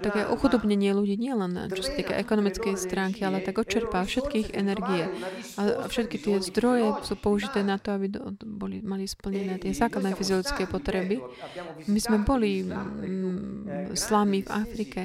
[0.00, 5.08] Také ochudobnenie ľudí nielen čo sa týka ekonomickej stránky, ale tak odčerpá všetkých energie.
[5.56, 8.12] A všetky tie zdroje sú použité na to, aby
[8.44, 11.22] boli, mali splnené tie základné fyziologické potreby.
[11.88, 15.00] My sme boli mm, slami v Afrike.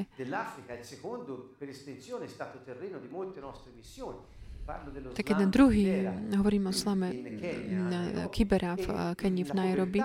[5.14, 7.08] Tak jeden druhý, hovorím o slame
[8.34, 10.00] Kibera v Kenii v Nairobi,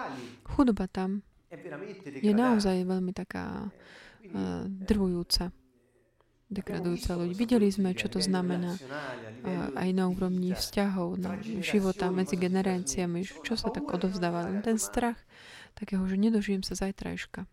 [0.45, 1.25] chudoba tam
[2.21, 3.67] je naozaj veľmi taká
[4.67, 5.51] drvujúca,
[6.51, 7.33] degradujúca ľudí.
[7.35, 13.55] Videli sme, čo to znamená uh, aj na úrovni vzťahov, na života medzi generáciami, čo
[13.55, 14.51] sa tak odovzdáva.
[14.59, 15.15] Ten strach
[15.75, 17.47] takého, že nedožijem sa zajtrajška.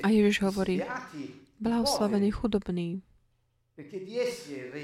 [0.00, 0.84] A Ježiš hovorí,
[1.60, 3.00] blahoslavení chudobní,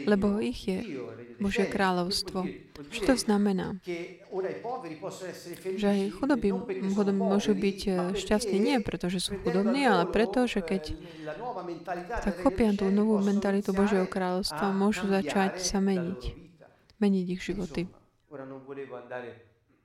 [0.06, 0.78] lebo ich je
[1.40, 2.48] Božie kráľovstvo.
[2.90, 3.76] Čo to znamená?
[5.76, 6.48] Že aj chudoby
[7.12, 10.96] môžu byť eh, šťastní nie preto, že sú chudobní, ale preto, že keď
[12.24, 16.46] tak chopia tú novú mentalitu Božieho kráľovstva, môžu začať sa meniť.
[16.96, 17.88] Meniť ich životy.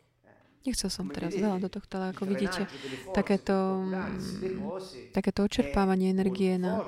[0.68, 2.68] Nechcel som teraz veľa do tohto, ale ako vidíte,
[3.15, 6.84] takéto, mm, takéto očerpávanie energie na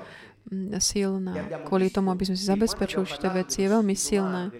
[0.82, 1.34] silná.
[1.66, 4.50] Kvôli tomu, aby sme si zabezpečili určité veci, je veľmi silné.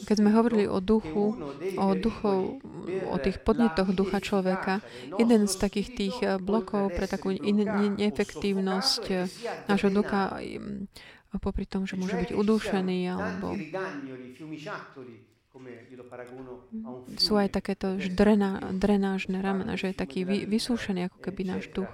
[0.00, 1.36] Keď sme hovorili o duchu,
[1.76, 4.80] o duchov, o tých podnetoch ducha človeka,
[5.20, 9.28] jeden z takých tých eh, blokov pre takú neefektívnosť eh,
[9.68, 10.40] nášho ducha,
[11.38, 13.54] popri tom, že môže byť udúšený, alebo
[17.20, 21.90] sú aj takéto drená, drenážne ramena, že je taký vy, vysúšený ako keby náš duch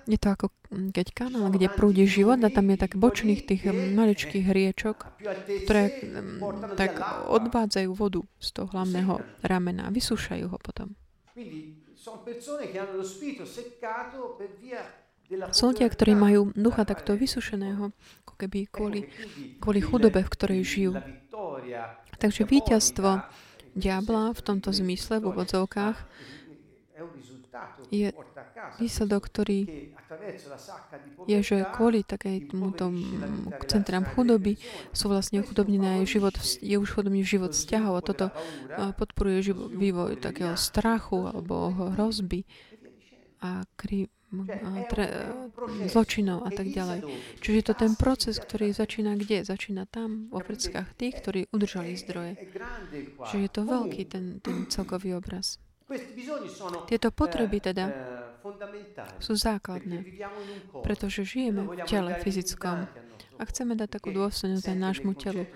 [0.10, 3.72] je to ako mm, keď kanál, kde prúdi život a tam je tak bočných tých
[3.72, 5.16] maličkých riečok,
[5.66, 10.98] ktoré mm, tak odvádzajú vodu z toho hlavného ramena a vysúšajú ho potom.
[15.54, 17.94] Sú ľudia, ktorí majú ducha takto vysušeného,
[18.26, 19.06] ako keby kvôli,
[19.62, 20.92] kvôli chudobe, v ktorej žijú.
[22.18, 23.24] Takže víťazstvo
[23.78, 25.98] diabla v tomto zmysle, v úvodzovkách,
[27.90, 28.14] je
[28.78, 29.60] výsledok, ktorý
[31.26, 32.94] je, že kvôli takej tomuto
[33.66, 34.58] centrám chudoby
[34.94, 38.26] sú vlastne chudobnené aj život, je už chudobný život vzťahov a toto
[38.98, 42.46] podporuje život, vývoj takého strachu alebo hrozby
[43.40, 45.06] a kry, a tre,
[45.90, 47.02] zločinov a tak ďalej.
[47.42, 49.42] Čiže je to ten proces, ktorý začína kde?
[49.42, 52.38] Začína tam, v africkách tých, ktorí udržali zdroje.
[53.26, 55.58] Čiže je to veľký ten, ten celkový obraz.
[56.86, 60.06] Tieto potreby eh, teda eh, sú základné,
[60.86, 62.86] pretože žijeme v tele fyzickom.
[63.40, 65.48] a chceme dať takú dôstojnosť aj nášmu telu.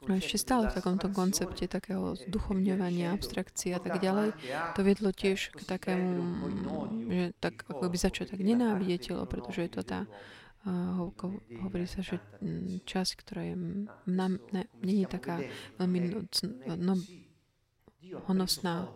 [0.00, 4.32] No ešte stále v takomto koncepte takého zduchovňovania, abstrakcie a tak ďalej,
[4.72, 6.16] to viedlo tiež k takému,
[7.12, 10.08] že tak ako by začať tak nenávidieť telo, pretože je to tá
[10.64, 13.56] hovorí sa, že mm, časť, ktorá je
[14.04, 15.40] nám, ne, nie je taká
[15.80, 15.98] veľmi
[16.68, 16.92] no, no,
[18.26, 18.88] honosná.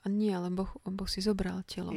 [0.00, 1.92] A nie, ale boh, boh si zobral telo.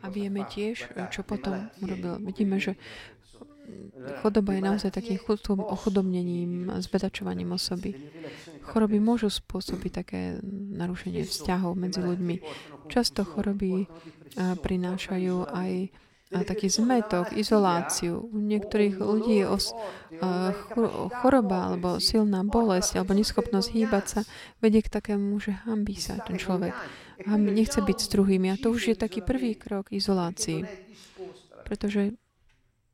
[0.00, 2.16] A vieme tiež, čo potom urobil.
[2.24, 2.80] Vidíme, že
[4.24, 5.20] chodoba je naozaj takým
[5.68, 7.92] ochudobnením, zbedačovaním osoby.
[8.64, 10.40] Choroby môžu spôsobiť také
[10.80, 12.36] narušenie vzťahov medzi ľuďmi.
[12.88, 13.84] Často choroby
[14.38, 15.92] prinášajú aj
[16.40, 18.24] taký zmetok, izoláciu.
[18.32, 20.56] U niektorých ľudí je os, uh,
[21.20, 24.20] choroba alebo silná bolesť alebo neschopnosť hýbať sa
[24.64, 26.72] vedie k takému, že hambí sa ten človek.
[27.28, 28.48] Hambí, nechce byť s druhými.
[28.48, 30.64] A to už je taký prvý krok izolácii.
[31.68, 32.16] Pretože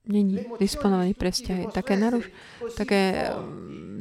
[0.09, 1.70] není disponovaný pre vzťahy.
[1.70, 2.32] Také, naruš,
[2.74, 3.30] také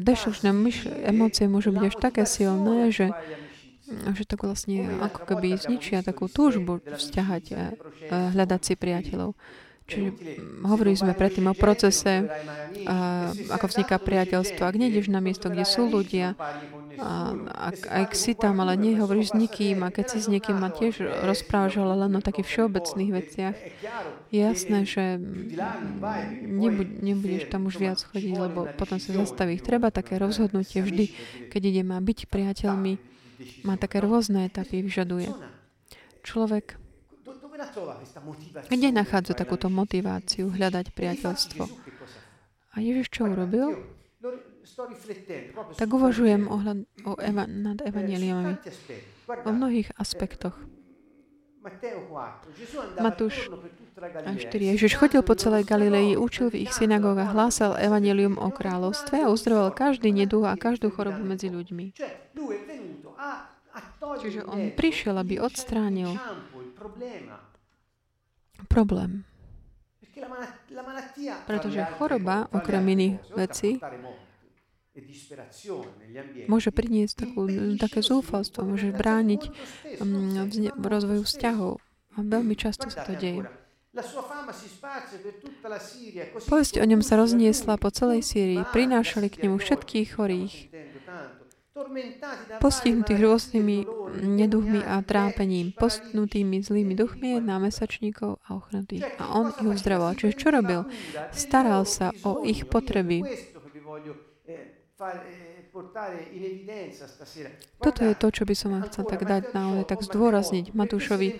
[0.02, 3.12] dešušné myš, emócie môžu byť až také silné, že
[3.88, 7.64] že tak vlastne ako keby zničia takú túžbu vzťahať a
[8.36, 9.32] hľadať si priateľov.
[9.88, 10.10] Čiže
[10.68, 12.28] hovorili sme predtým o procese,
[12.84, 14.68] a, ako vzniká priateľstvo.
[14.68, 16.36] Ak nejdeš na miesto, kde sú ľudia,
[17.00, 17.32] a,
[17.72, 21.24] ak, ak si tam, ale nehovoríš s nikým a keď si s niekým a tiež
[21.24, 23.56] rozprávaš ale len o takých všeobecných veciach,
[24.28, 25.24] je jasné, že
[27.00, 29.56] nebudeš tam už viac chodiť, lebo potom sa zastaví.
[29.56, 31.16] Treba také rozhodnutie vždy,
[31.48, 33.17] keď ideme byť priateľmi,
[33.64, 35.30] má také rôzne etapy, vyžaduje.
[36.24, 36.78] Človek
[38.70, 41.64] kde nachádza takúto motiváciu hľadať priateľstvo?
[42.74, 43.82] A Ježiš čo urobil?
[45.74, 48.62] Tak uvažujem ohľad, o eva, nad evaneliami
[49.42, 50.54] o mnohých aspektoch.
[53.02, 53.50] Matúš
[53.98, 54.78] 4.
[54.78, 59.74] Ježiš chodil po celej Galilei, učil v ich synagógach, hlásal evanelium o kráľovstve a uzdravoval
[59.74, 61.98] každý neduch a každú chorobu medzi ľuďmi.
[64.22, 66.18] Čiže on prišiel, aby odstránil
[68.70, 69.24] problém.
[71.46, 73.78] Pretože choroba, okrem iných vecí,
[76.50, 77.46] môže priniesť takú,
[77.78, 79.42] také zúfalstvo, môže brániť
[80.02, 80.50] um,
[80.82, 81.78] rozvoju vzťahov.
[82.18, 83.46] A veľmi často sa to deje.
[86.50, 88.62] Povesť o ňom sa rozniesla po celej Sýrii.
[88.74, 90.54] Prinášali k nemu všetkých chorých,
[92.58, 93.78] postihnutých rôznymi
[94.24, 99.06] neduchmi a trápením, postnutými zlými duchmi, námesačníkov a ochrnutých.
[99.22, 100.18] A on ich uzdravoval.
[100.18, 100.90] Čiže čo robil?
[101.34, 103.22] Staral sa o ich potreby.
[107.78, 111.38] Toto je to, čo by som vám chcel tak dať naozaj, tak zdôrazniť Matúšovi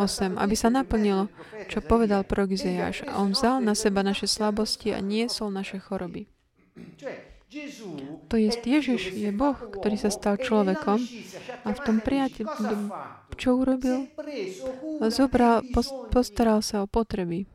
[0.00, 1.28] 8, aby sa naplnilo,
[1.68, 3.04] čo povedal prorok Izajáš.
[3.04, 6.24] A on vzal na seba naše slabosti a niesol naše choroby.
[8.30, 11.02] To je, Ježiš je Boh, ktorý sa stal človekom
[11.66, 12.46] a v tom prijatí,
[13.34, 14.06] čo urobil?
[15.10, 15.66] Zobral,
[16.14, 17.50] postaral sa o potreby.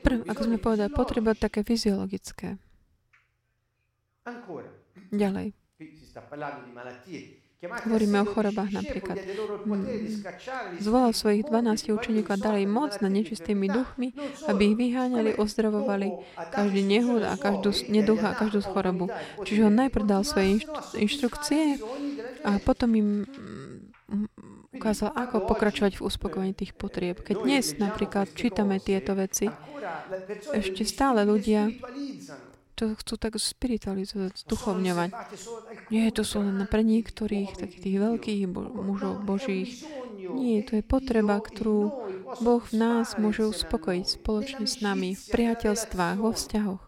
[0.00, 2.56] Prv, ako sme povedali, potreba také fyziologické.
[5.12, 5.52] Ďalej.
[7.60, 9.20] Hovoríme o chorobách napríklad.
[10.80, 14.16] Zvolal svojich 12 učeníkov a dal im moc na nečistými duchmi,
[14.48, 16.08] aby ich vyháňali, ozdravovali
[16.56, 19.12] každý nehod a každú neduch a každú chorobu.
[19.44, 20.64] Čiže on najprv dal svoje
[20.96, 21.76] inštrukcie
[22.48, 27.20] a potom im mm, ukázal, ako pokračovať v uspokojení tých potrieb.
[27.20, 29.52] Keď dnes napríklad čítame tieto veci,
[30.56, 31.68] ešte stále ľudia
[32.80, 35.12] to chcú tak spiritualizovať, duchovňovať.
[35.92, 39.84] Nie, to sú len pre niektorých takých tých veľkých mužov božích.
[40.16, 41.92] Nie, to je potreba, ktorú
[42.40, 46.82] Boh v nás môže uspokojiť spoločne s nami v priateľstvách, vo vzťahoch.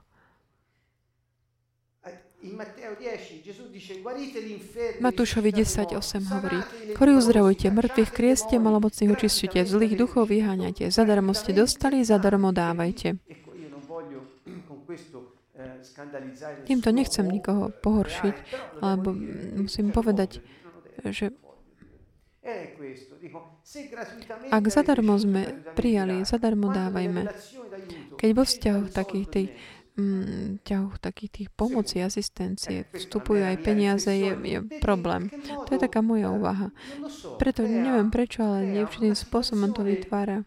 [4.99, 6.59] Matúšovi 10.8 hovorí,
[6.99, 13.41] Chorí uzdravujte, mŕtvych krieste, malomocných očistujte, zlých duchov vyháňajte, zadarmo ste dostali, zadarmo dávajte.
[16.66, 18.37] Týmto nechcem nikoho pohoršiť,
[18.80, 19.12] alebo
[19.59, 20.43] musím povedať,
[21.11, 21.35] že
[24.51, 27.30] ak zadarmo sme prijali, zadarmo dávajme.
[28.18, 29.51] Keď vo vzťahoch takých tých
[29.95, 35.30] mm, ťahoch takých tých pomoci, asistencie vstupujú aj peniaze, je, je problém.
[35.66, 36.74] To je taká moja úvaha.
[37.39, 40.43] Preto neviem prečo, ale nevšetným spôsobom to vytvára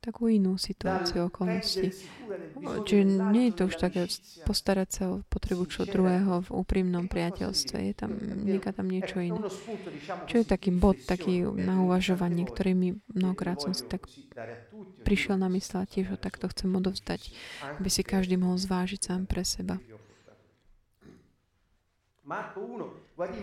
[0.00, 1.92] takú inú situáciu okolnosti.
[2.88, 4.08] Čiže nie je to už také
[4.48, 7.76] postarať sa o potrebu čo druhého v úprimnom priateľstve.
[7.84, 9.40] Je tam, nieka tam niečo iné.
[10.24, 14.08] Čo je taký bod, taký na uvažovanie, ktorý mi mnohokrát som si tak
[15.04, 17.30] prišiel na mysle a tiež ho takto chcem odovzdať,
[17.76, 19.76] aby si každý mohol zvážiť sám pre seba.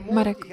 [0.10, 0.48] Marek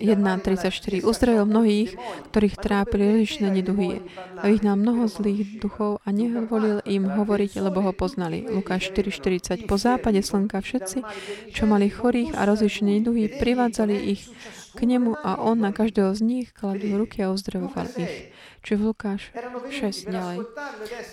[0.00, 1.94] 1.34 uzdravil mnohých,
[2.32, 4.02] ktorých trápili rozličné neduhy.
[4.40, 8.48] A ich nám mnoho zlých duchov a nehovoril im hovoriť, lebo ho poznali.
[8.48, 11.04] Lukáš 4.40 Po západe slnka všetci,
[11.52, 14.26] čo mali chorých a rozličné neduhy, privádzali ich
[14.74, 18.32] k nemu a on na každého z nich kladol ruky a uzdravoval ich.
[18.60, 19.22] Čiže v Lukáš
[19.68, 20.38] 6 ďalej.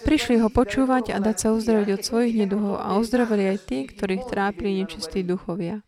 [0.04, 4.28] Prišli ho počúvať a dať sa uzdraviť od svojich neduhov a uzdravili aj tí, ktorých
[4.28, 5.84] trápili nečistí duchovia.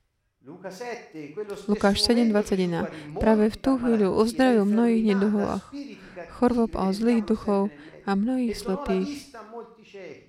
[1.70, 2.90] Lukáš 7.21.
[3.22, 5.58] Práve v tú chvíľu uzdravil mnohých neduhov a
[6.42, 7.70] chorôb a zlých duchov
[8.10, 9.30] a mnohých slepých.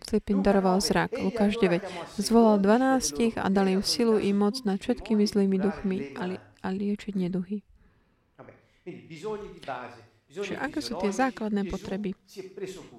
[0.05, 1.17] Slepým daroval zrak.
[1.17, 1.81] Lukáš 9.
[2.21, 6.67] Zvolal 12 a dal im silu i moc nad všetkými zlými duchmi a, li- a
[6.69, 7.65] liečiť neduhy.
[10.31, 12.15] Čiže aké sú tie základné potreby?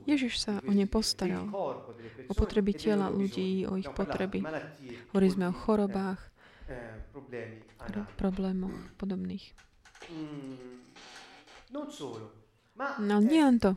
[0.03, 1.47] Ježiš sa o ne postaral.
[2.27, 4.43] O potreby tela ľudí, o ich potreby.
[5.11, 6.30] Hovorili sme o chorobách,
[8.17, 9.53] problémov podobných.
[10.11, 10.57] Mm,
[12.99, 13.75] no nie len to.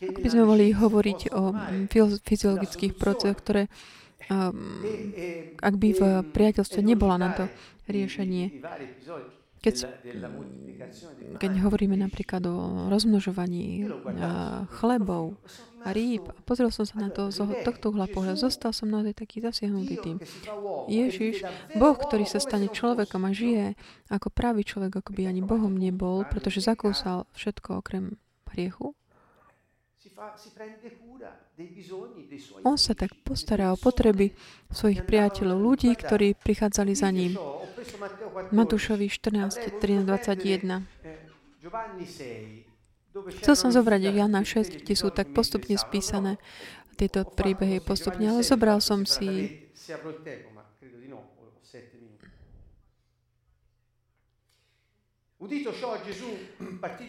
[0.00, 1.50] Ako by sme mohli hovoriť o
[2.22, 3.66] fyziologických procesoch, ktoré
[4.30, 4.78] um,
[5.58, 7.44] ak by v priateľstve nebola na to
[7.90, 8.62] riešenie,
[9.60, 9.88] keď,
[11.36, 13.92] keď hovoríme napríklad o rozmnožovaní
[14.80, 15.36] chlebov
[15.80, 19.16] a rýb, a pozrel som sa na to z tohto uhla pohľadu, zostal som naozaj
[19.16, 20.16] taký zasiahnutý tým.
[20.88, 21.44] Ježiš,
[21.76, 23.76] Boh, ktorý sa stane človekom a žije
[24.12, 28.20] ako pravý človek, ako by ani Bohom nebol, pretože zakúsal všetko okrem
[28.52, 28.92] hriechu,
[32.68, 34.36] On sa tak postará o potreby
[34.68, 37.40] svojich priateľov, ľudí, ktorí prichádzali za ním.
[38.52, 40.84] Matúšovi 14, 13, 21.
[43.40, 46.36] Chcel som zobrať Jana 6, kde sú tak postupne spísané
[47.00, 49.56] tieto príbehy postupne, ale zobral som si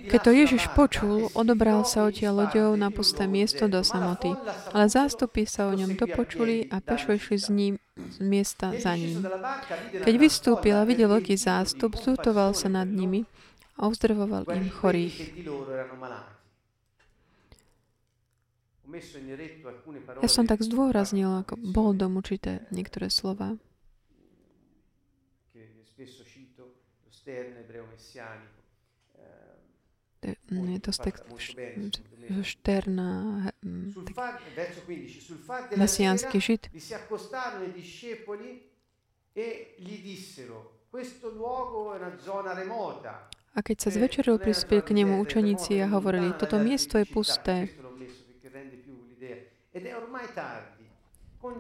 [0.07, 4.32] keď to Ježiš počul, odobral sa odtiaľ loďou na pusté miesto do samoty.
[4.71, 9.27] Ale zástupy sa o ňom dopočuli a pešo išli z ním z miesta za ním.
[9.91, 13.27] Keď vystúpil a videl veľký zástup, zútoval sa nad nimi
[13.75, 15.17] a uzdravoval im chorých.
[20.23, 23.59] Ja som tak zdôraznil, ako bol dom určité niektoré slova.
[30.51, 31.36] Je to z textu
[32.41, 33.11] Šterna,
[35.78, 36.69] mesiánsky žid.
[43.51, 47.67] A keď sa zvečeril, prispel k nemu učeníci a hovorili, toto miesto je pusté.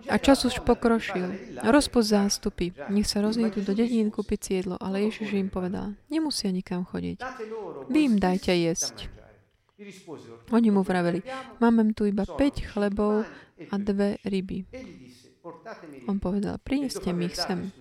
[0.09, 1.57] A čas už pokrošil.
[1.65, 2.73] Rozpust zástupy.
[2.93, 4.75] Nech sa rozídu do dedín kúpiť jedlo.
[4.77, 7.17] Ale Ježiš im povedal, nemusia nikam chodiť.
[7.89, 9.09] Vy im dajte jesť.
[10.53, 11.25] Oni mu vraveli,
[11.57, 13.25] máme tu iba 5 chlebov
[13.73, 14.69] a dve ryby.
[16.05, 17.73] On povedal, prineste mi ich sem.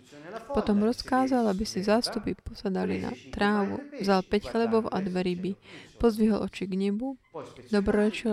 [0.56, 3.84] Potom rozkázal, aby si zástupy posadali na trávu.
[4.00, 5.52] Vzal 5 chlebov a dve ryby.
[6.00, 7.20] Pozdvihol oči k nebu,
[7.68, 8.32] dobrorečil,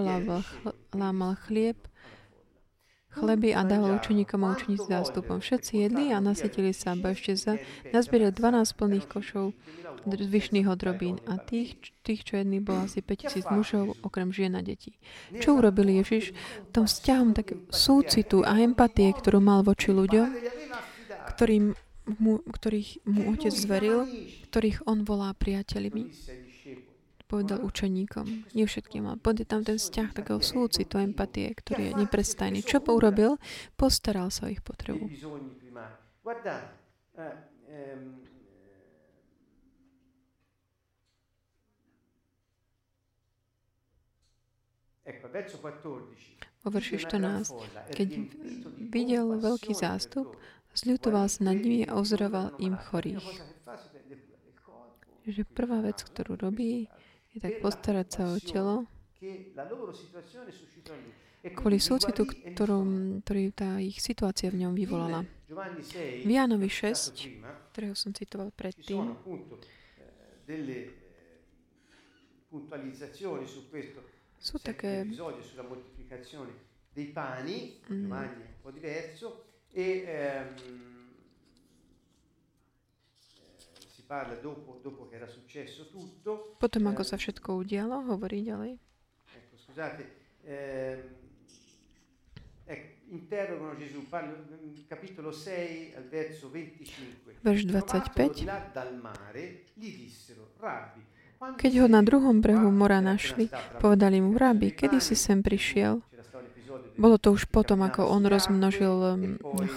[0.96, 1.76] lámal chlieb,
[3.18, 5.42] chleby a dával učeníkom a učeníci zástupom.
[5.42, 7.54] Všetci jedli a nasytili sa, bo ešte za
[7.90, 9.58] nazbierali 12 plných košov
[10.08, 14.96] zvyšných odrobín a tých, tých, čo jedli, bolo asi 5000 mužov, okrem žien a detí.
[15.36, 16.32] Čo urobili Ježiš?
[16.72, 20.28] Tom vzťahom tak súcitu a empatie, ktorú mal voči ľuďom,
[21.36, 21.76] ktorým
[22.24, 24.08] mu, ktorých mu otec zveril,
[24.48, 26.08] ktorých on volá priateľmi
[27.28, 32.64] povedal učeníkom, nie všetkým, ale bude tam ten vzťah takého súcitu, empatie, ktorý je neprestajný.
[32.64, 33.36] Čo urobil?
[33.76, 35.12] Postaral sa o ich potrebu.
[46.64, 47.52] Vo verši 14,
[47.96, 48.10] keď
[48.92, 50.36] videl veľký zástup,
[50.76, 53.24] zľutoval sa nad nimi a uzdraval im chorých.
[55.28, 56.92] Že prvá vec, ktorú robí,
[57.38, 58.76] je tak postarať sa o telo.
[61.54, 65.22] kvôli súcitu, ktorom, ktorý tá ich situácia v ňom vyvolala.
[66.26, 69.14] V Jánovi 6, ktorého som citoval predtým,
[74.38, 75.06] sú také
[76.98, 80.97] dei pani, Giovanni è un po' diverso, e ehm,
[86.60, 88.80] potom, ako sa všetko udialo, hovorí ďalej.
[90.48, 91.00] Ehm,
[93.12, 94.36] interrogano Gesù, parlo,
[94.88, 97.40] capitolo 6 al verso 25.
[97.44, 98.48] Verš 25.
[101.38, 103.48] Keď ho na druhom brehu mora našli,
[103.78, 106.02] povedali mu, rabi, kedy si sem prišiel?
[106.98, 109.22] Bolo to už potom, ako on rozmnožil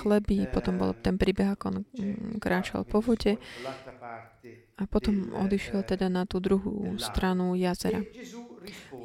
[0.01, 1.77] chleby, potom bol ten príbeh, ako on
[2.41, 3.37] kráčal po vode
[4.81, 8.01] a potom odišiel teda na tú druhú stranu jazera.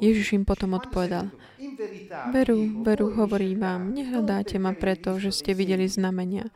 [0.00, 1.28] Ježiš im potom odpovedal,
[2.32, 6.48] veru, veru, hovorím vám, nehľadáte ma preto, že ste videli znamenia.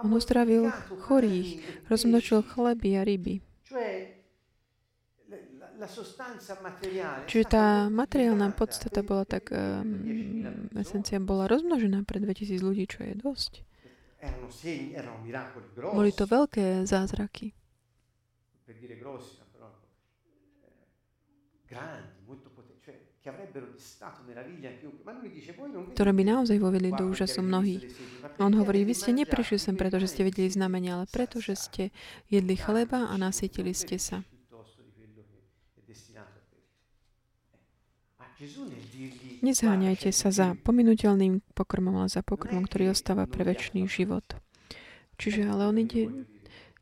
[0.00, 0.72] On uzdravil
[1.04, 1.60] chorých,
[1.92, 3.44] rozmnočil chleby a ryby.
[7.26, 13.14] Čiže tá materiálna podstata bola tak, um, esencia bola rozmnožená pre 2000 ľudí, čo je
[13.18, 13.66] dosť.
[15.90, 17.50] Boli to veľké zázraky.
[25.94, 27.86] ktoré by naozaj vovedli do úžasu mnohých.
[28.42, 31.82] On hovorí, vy ste neprišli sem preto, že ste videli znamenia, ale preto, že ste
[32.26, 34.26] jedli chleba a nasytili ste sa.
[39.42, 44.24] Nezháňajte sa za pominuteľným pokrmom, ale za pokrmom, ktorý ostáva pre väčší život.
[45.18, 46.26] Čiže ale on ide,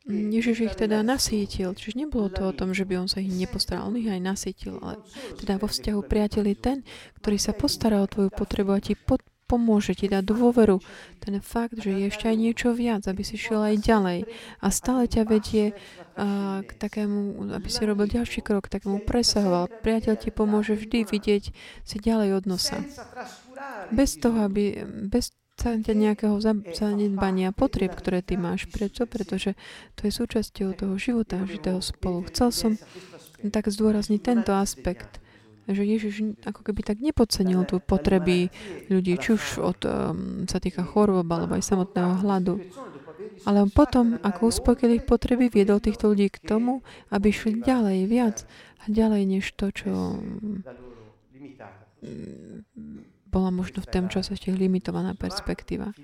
[0.09, 3.93] Ježiš ich teda nasítil, čiže nebolo to o tom, že by on sa ich nepostaral,
[3.93, 4.97] on ich aj nasítil, ale
[5.37, 6.79] teda vo vzťahu priateľ je ten,
[7.21, 9.21] ktorý sa postará o tvoju potrebu a ti pod,
[9.51, 10.79] pomôže ti dať dôveru.
[11.19, 14.19] Ten fakt, že je ešte aj niečo viac, aby si šiel aj ďalej.
[14.63, 19.67] A stále ťa vedie uh, k takému, aby si robil ďalší krok, k takému presahoval.
[19.83, 21.45] Priateľ ti pomôže vždy vidieť
[21.83, 22.79] si ďalej od nosa.
[23.91, 25.35] Bez toho, aby, bez
[25.69, 26.41] nejakého
[26.73, 28.65] zanedbania potrieb, ktoré ty máš.
[28.73, 29.05] Prečo?
[29.05, 29.53] Pretože
[29.93, 32.25] to je súčasťou toho života, žitého spolu.
[32.33, 32.73] Chcel som
[33.53, 35.21] tak zdôrazniť tento aspekt
[35.73, 38.51] že Ježiš ako keby tak nepodcenil tu potreby
[38.91, 42.61] ľudí, či už od, um, sa týka chorôb alebo aj samotného hladu.
[43.49, 48.45] Ale potom, ako uspokojil ich potreby, viedol týchto ľudí k tomu, aby šli ďalej, viac,
[48.85, 50.21] ďalej než to, čo
[53.31, 55.95] bola možno v tom čase ešte limitovaná perspektíva.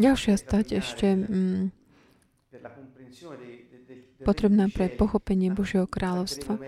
[0.00, 1.81] Ďalšia stať ešte mm,
[4.22, 6.60] potrebná pre pochopenie Božieho kráľovstva.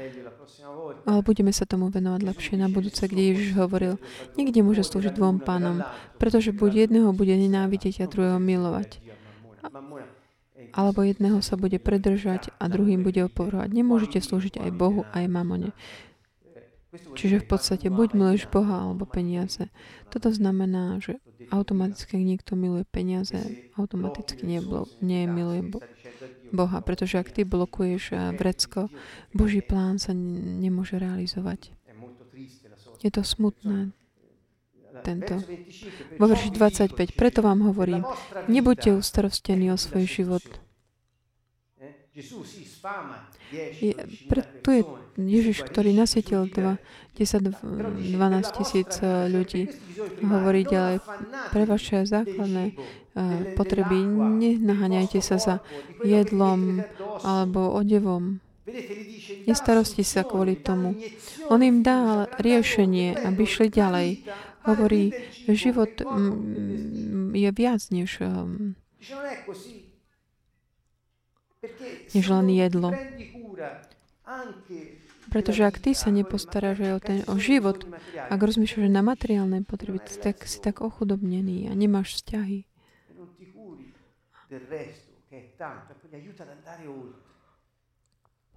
[1.05, 4.01] Ale budeme sa tomu venovať lepšie na budúce, kde Ježiš hovoril,
[4.37, 5.85] nikde môže slúžiť dvom pánom,
[6.17, 9.01] pretože buď jedného bude nenávidieť a druhého milovať.
[10.75, 13.71] Alebo jedného sa bude predržať a druhým bude opovrhovať.
[13.71, 15.71] Nemôžete slúžiť aj Bohu, aj mamone.
[16.95, 19.71] Čiže v podstate buď miluješ Boha alebo peniaze.
[20.11, 21.19] Toto znamená, že
[21.51, 23.37] automaticky, ak niekto miluje peniaze,
[23.75, 24.63] automaticky nie,
[25.03, 25.75] nie miluje
[26.55, 26.79] Boha.
[26.81, 28.89] Pretože ak ty blokuješ eh, vrecko,
[29.35, 31.75] Boží plán sa nemôže realizovať.
[33.03, 33.93] Je to smutné.
[35.03, 35.43] Tento.
[36.23, 37.19] Vo verši 25.
[37.19, 38.07] Preto vám hovorím,
[38.47, 40.64] nebuďte ustarostení o svoj život.
[42.15, 43.91] Je,
[44.31, 44.83] pre, tu je
[45.19, 46.79] Ježiš, ktorý nasietil 10-12
[48.55, 49.67] tisíc eh, ľudí.
[50.23, 51.03] Hovorí ďalej,
[51.51, 55.57] pre vaše základné uh, potreby nenaháňajte sa za
[56.07, 56.87] jedlom
[57.27, 58.39] alebo odevom.
[59.51, 60.95] Nestarosti sa kvôli tomu.
[61.51, 64.09] On im dá riešenie, aby šli ďalej.
[64.65, 65.13] Hovorí,
[65.51, 68.79] život mm, je viac než um,
[72.15, 72.93] než len jedlo.
[75.29, 77.83] Pretože ak ty sa nepostaráš aj o, ten, o život,
[78.17, 82.69] ak rozmýšľaš na materiálne potreby, tak si tak ochudobnený a nemáš vzťahy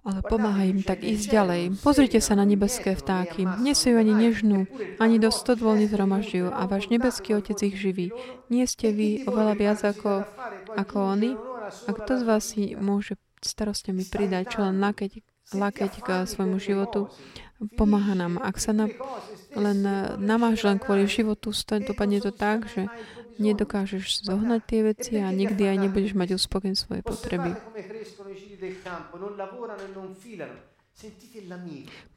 [0.06, 1.62] ale pomáha im tak ísť ďalej.
[1.82, 3.44] Pozrite sa na nebeské vtáky.
[3.60, 4.64] Nie sú ani nežnú,
[5.02, 8.14] ani do stodvol nezhromažďujú a váš nebeský Otec ich živí.
[8.48, 10.24] Nie ste vy oveľa viac ako,
[10.78, 11.36] ako oni?
[11.86, 15.20] A kto z vás si môže starostiami pridať, čo len lakeť,
[15.52, 17.12] lakeť k svojmu životu?
[17.74, 18.38] Pomáha nám.
[18.38, 18.86] Ak sa na,
[19.58, 19.82] len
[20.22, 21.50] namáš len kvôli životu,
[21.82, 22.86] dopadne to tak, že
[23.38, 27.54] nedokážeš zohnať tie veci a nikdy aj nebudeš mať uspokojen svoje potreby.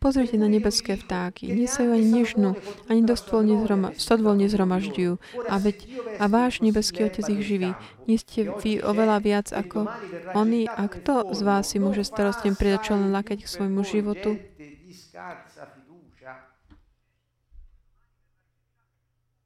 [0.01, 1.53] Pozrite na nebeské vtáky.
[1.53, 2.57] Nesajú ani nežnú,
[2.89, 5.21] ani do nezhroma, stodvol nezhromažďujú.
[5.45, 5.77] A, veď,
[6.17, 7.77] a váš nebeský Otec ich živí.
[8.09, 9.85] Nie ste vy oveľa viac ako
[10.33, 10.65] oni.
[10.65, 14.41] A kto z vás si môže starostne pridať čo len lakať k svojmu životu?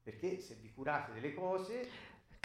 [0.06, 0.55] Perché se
[1.34, 1.86] cose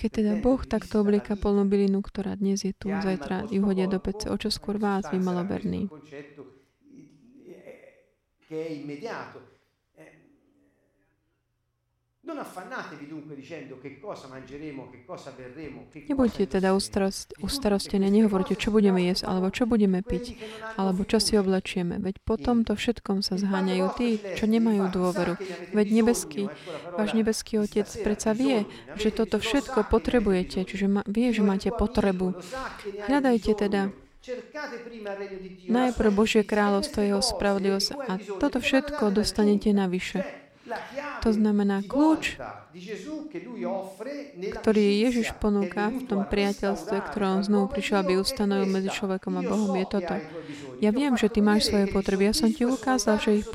[0.02, 4.02] keď teda Boh takto oblieka plnú bylinu, ktorá dnes je tu, zajtra ju hodia do
[4.02, 5.86] pece, o čo skôr vás, vy maloverní.
[16.06, 16.70] Nebuďte teda
[17.42, 20.38] ustarostení, nehovorte, čo budeme jesť, alebo čo budeme piť,
[20.78, 21.98] alebo čo si oblečieme.
[21.98, 25.34] Veď potom to všetkom sa zháňajú tí, čo nemajú dôveru.
[25.74, 26.46] Veď nebeský,
[26.94, 28.70] váš nebeský Otec predsa vie,
[29.02, 32.38] že toto všetko potrebujete, čiže vie, že máte potrebu.
[33.10, 33.90] Hľadajte teda
[35.66, 40.41] najprv Božie kráľovstvo, jeho spravodlivosť a toto všetko dostanete navyše.
[41.22, 42.40] To znamená kľúč,
[44.62, 49.46] ktorý Ježiš ponúka v tom priateľstve, ktoré on znovu prišiel, aby ustanovil medzi človekom a
[49.46, 50.16] Bohom, je toto.
[50.82, 52.32] Ja viem, že ty máš svoje potreby.
[52.32, 53.48] Ja som ti ukázal, že ich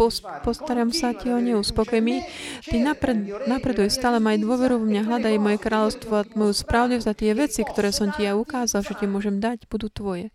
[0.46, 2.22] postaram sa ti o ne, uspokoj mi.
[2.62, 3.18] Ty napred,
[3.50, 7.60] napreduj, stále maj dôveru v mňa, hľadaj moje kráľovstvo a moju spravodlivosť a tie veci,
[7.66, 10.30] ktoré som ti ja ukázal, že ti môžem dať, budú tvoje.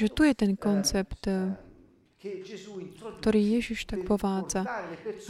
[0.00, 1.28] Že tu je ten koncept
[2.20, 4.68] ktorý Ježiš tak povádza,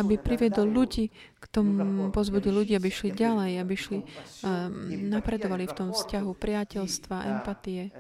[0.03, 5.75] aby priviedol ľudí k tomu, pozbudil ľudí, aby šli ďalej, aby šli, um, napredovali v
[5.79, 7.95] tom vzťahu priateľstva, empatie.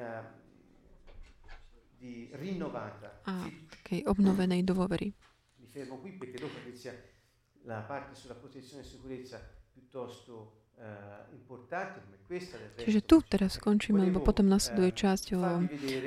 [3.31, 3.35] a
[3.79, 5.15] takej obnovenej dôvery.
[12.81, 15.43] Čiže tu teraz skončíme, lebo potom nasleduje časť o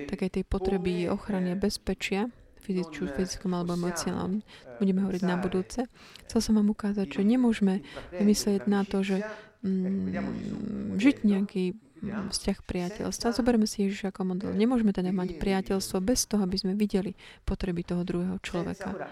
[0.10, 2.28] takej tej potreby ochrany a bezpečia
[2.64, 4.39] fyzickom alebo emocionálnom.
[4.80, 5.86] Budeme hovoriť na budúce.
[6.28, 7.84] Chcel som vám ukázať, že nemôžeme
[8.16, 9.22] myslieť na to, že
[9.61, 11.64] mm, žiť nejaký
[12.03, 13.32] vzťah priateľstva.
[13.32, 14.51] Zoberme si Ježiša ako model.
[14.51, 17.16] Nemôžeme teda mať priateľstvo bez toho, aby sme videli
[17.47, 19.07] potreby toho druhého človeka.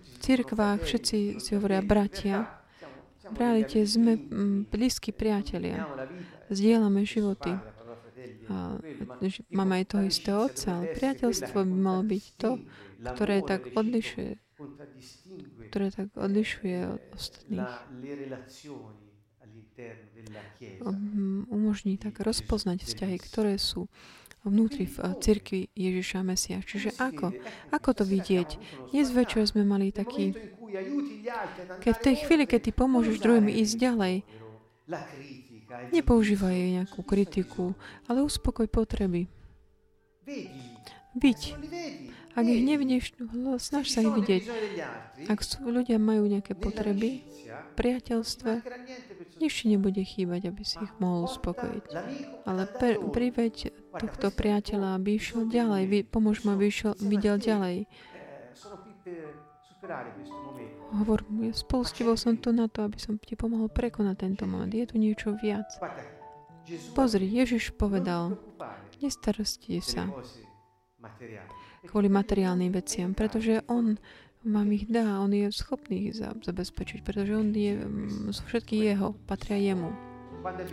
[0.00, 2.48] V církvách všetci si hovoria bratia.
[3.30, 4.16] V realite sme
[4.72, 5.84] blízki priatelia.
[6.48, 7.52] Zdieľame životy.
[8.50, 8.76] A
[9.52, 12.50] máme aj toho istého otca, ale priateľstvo by malo byť to,
[13.14, 14.32] ktoré tak odlišuje,
[15.68, 17.74] ktoré tak odlišuje od ostatných
[21.48, 23.88] umožní tak rozpoznať vzťahy, ktoré sú
[24.44, 26.64] vnútri v eh, cirkvi Ježiša Mesia.
[26.64, 27.32] Čiže ako?
[27.72, 28.56] Ako to vidieť?
[28.92, 30.32] Dnes večer sme mali taký,
[31.80, 34.14] keď v tej chvíli, keď ty pomôžeš druhým ísť ďalej,
[35.88, 37.72] nepoužívaj nejakú kritiku,
[38.04, 39.32] ale uspokoj potreby.
[41.16, 41.40] Byť.
[42.38, 43.18] Ak ich nevidíš,
[43.58, 44.42] snaž sa ich vidieť.
[45.26, 47.26] Ak sú, ľudia majú nejaké potreby,
[47.74, 48.62] priateľstve,
[49.42, 51.84] nič nebude chýbať, aby si ich mohol uspokojiť.
[52.46, 57.90] Ale per, priveď tohto priateľa, aby išiel ďalej, vy, pomôž mu, aby išiel, videl ďalej.
[60.90, 64.70] Hovor, ja spolu s som tu na to, aby som ti pomohol prekonať tento moment.
[64.70, 65.70] Je tu niečo viac.
[66.94, 68.38] Pozri, Ježiš povedal,
[68.98, 70.10] nestarostie sa
[71.86, 73.96] kvôli materiálnym veciam, pretože on
[74.44, 77.76] vám ich dá, on je schopný ich zabezpečiť, pretože on je,
[78.32, 79.92] sú všetky jeho, patria jemu.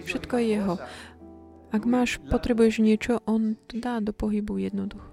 [0.07, 0.75] Všetko je jeho.
[1.67, 5.03] Ak máš, potrebuješ niečo, on to dá do pohybu jednoducho.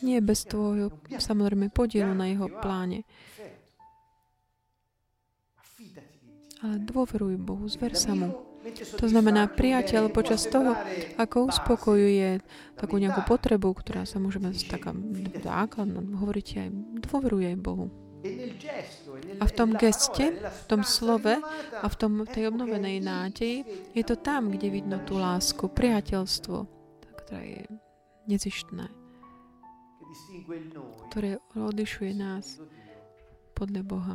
[0.00, 3.04] Nie bez tvojho, samozrejme, podielu na jeho pláne.
[6.60, 8.50] Ale dôveruj Bohu, zver sa mu.
[9.00, 10.76] To znamená, priateľ počas toho,
[11.16, 12.44] ako uspokojuje
[12.76, 14.92] takú nejakú potrebu, ktorá sa môžeme taká
[15.40, 16.70] základná, hovoríte aj,
[17.08, 17.88] dôveruje aj Bohu.
[19.40, 21.40] A v tom geste, v tom slove
[21.80, 23.64] a v tom, tej obnovenej nádeji
[23.96, 26.56] je to tam, kde vidno tú lásku, priateľstvo,
[27.24, 27.64] ktoré je
[28.28, 28.99] nezištné,
[31.10, 32.58] ktoré odlišuje nás
[33.54, 34.14] podľa Boha.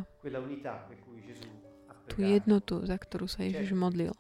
[2.10, 4.14] Tú jednotu, za ktorú sa Ježiš modlil.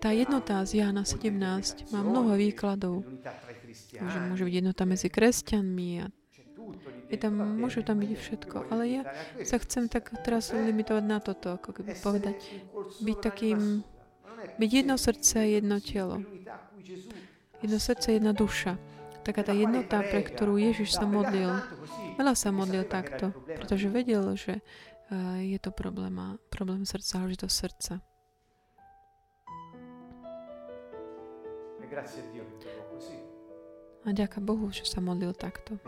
[0.00, 3.04] Tá jednota z Jána 17 má mnoho výkladov.
[4.00, 6.06] Môže, môže byť jednota medzi kresťanmi a
[7.06, 8.56] je tam, môže tam byť všetko.
[8.74, 9.02] Ale ja
[9.46, 12.36] sa chcem tak teraz limitovať na toto, ako keby povedať,
[13.02, 13.86] byť takým,
[14.58, 16.18] byť jedno srdce, jedno telo.
[17.64, 18.76] Jedno srdce, jedna duša.
[19.26, 21.50] Taká tá jednota, pre ktorú Ježiš sa modlil.
[22.14, 24.62] Veľa sa modlil takto, pretože vedel, že
[25.42, 27.94] je to problém, problém srdca, záležitosť srdca.
[34.06, 35.82] A ďaká Bohu, že sa modlil takto.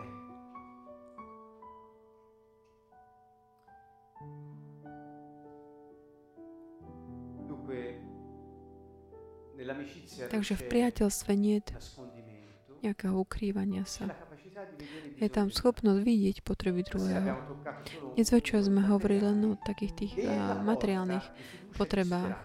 [10.31, 11.75] Takže v priateľstve nie je
[12.83, 14.07] nejakého ukrývania sa.
[15.19, 17.35] Je tam schopnosť vidieť potreby druhého.
[18.15, 21.23] Dnes večer sme hovorili len o takých tých uh, materiálnych
[21.75, 22.39] potrebách.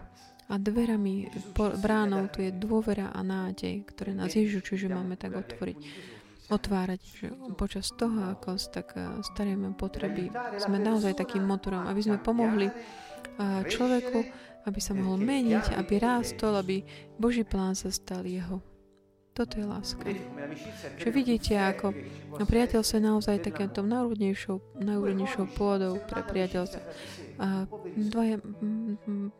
[0.45, 5.33] A dverami, po, bránou tu je dôvera a nádej, ktoré nás Ježiš, čiže máme tak
[5.33, 5.77] otvoriť,
[6.53, 8.93] otvárať, že počas toho, ako tak
[9.25, 10.29] staríme potreby,
[10.61, 14.19] sme naozaj takým motorom, aby sme pomohli uh, človeku,
[14.65, 16.81] aby sa mohol meniť, aby rástol, aby
[17.21, 18.61] Boží plán sa stal jeho.
[19.35, 20.07] Toto je láska.
[20.95, 21.91] Čo vidíte, ako
[22.39, 26.79] no, priateľstvo je naozaj takéto najúrodnejšou, najúrodnejšou pôdou pre priateľstvo.
[27.43, 27.67] A
[27.99, 28.39] dvaja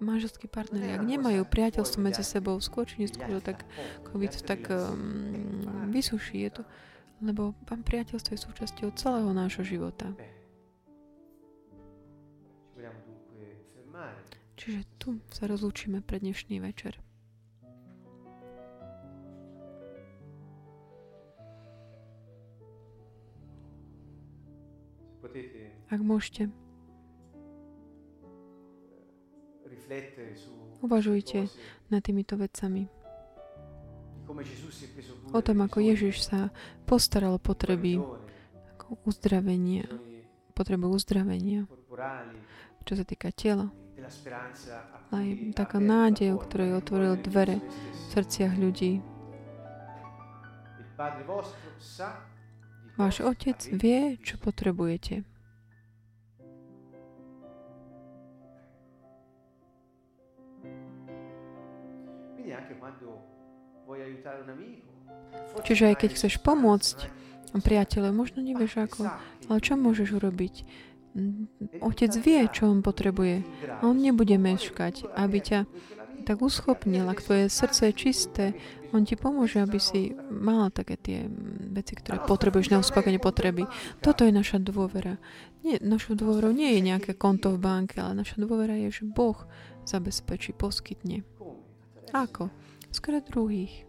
[0.03, 3.63] manželskí partneri, ak nemajú priateľstvo medzi sebou, skôr či neskôr, tak
[4.11, 6.63] COVID tak um, vysuší je to,
[7.23, 10.11] lebo pán priateľstvo je súčasťou celého nášho života.
[14.55, 16.95] Čiže tu sa rozlúčime pre dnešný večer.
[25.91, 26.47] Ak môžete.
[30.79, 31.51] Uvažujte
[31.91, 32.87] nad týmito vecami.
[35.35, 36.49] O tom, ako Ježiš sa
[36.87, 37.99] postaral o potreby
[39.05, 39.85] uzdravenia,
[40.55, 41.67] potrebu uzdravenia,
[42.87, 43.69] čo sa týka tela.
[45.11, 49.01] Aj taká nádej, o ktorej otvoril dvere v srdciach ľudí.
[52.95, 55.27] Váš otec vie, čo potrebujete.
[65.65, 66.97] Čiže aj keď chceš pomôcť
[67.59, 69.11] priateľe, možno nevieš ako,
[69.47, 70.55] ale čo môžeš urobiť?
[71.79, 73.47] Otec vie, čo on potrebuje.
[73.79, 75.59] On nebude meškať, aby ťa
[76.25, 78.45] tak uschopnil, ak tvoje srdce je čisté,
[78.89, 81.19] on ti pomôže, aby si mal také tie
[81.69, 83.69] veci, ktoré potrebuješ na uspokojenie potreby.
[84.01, 85.21] Toto je naša dôvera.
[85.61, 89.37] Nie, našou dôverou nie je nejaké konto v banke, ale naša dôvera je, že Boh
[89.85, 91.21] zabezpečí, poskytne.
[92.09, 92.49] Ako?
[92.89, 93.85] Skôr druhých.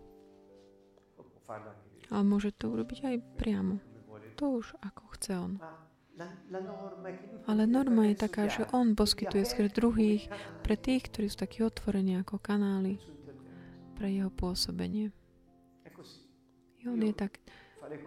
[2.10, 3.80] Ale môže to urobiť aj priamo.
[4.36, 5.52] To už ako chce on.
[7.46, 10.32] Ale norma je taká, že on poskytuje skrz druhých
[10.64, 12.96] pre tých, ktorí sú takí otvorení ako kanály
[13.96, 15.12] pre jeho pôsobenie.
[16.80, 17.36] I on je tak,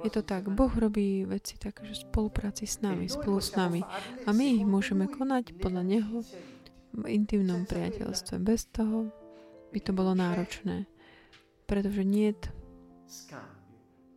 [0.01, 3.85] je to tak, Boh robí veci tak, že spolupráci s nami, spolu s nami.
[4.25, 6.25] A my ich môžeme konať podľa Neho
[6.97, 8.41] v intimnom priateľstve.
[8.41, 9.13] Bez toho
[9.69, 10.89] by to bolo náročné.
[11.69, 12.49] Pretože nie je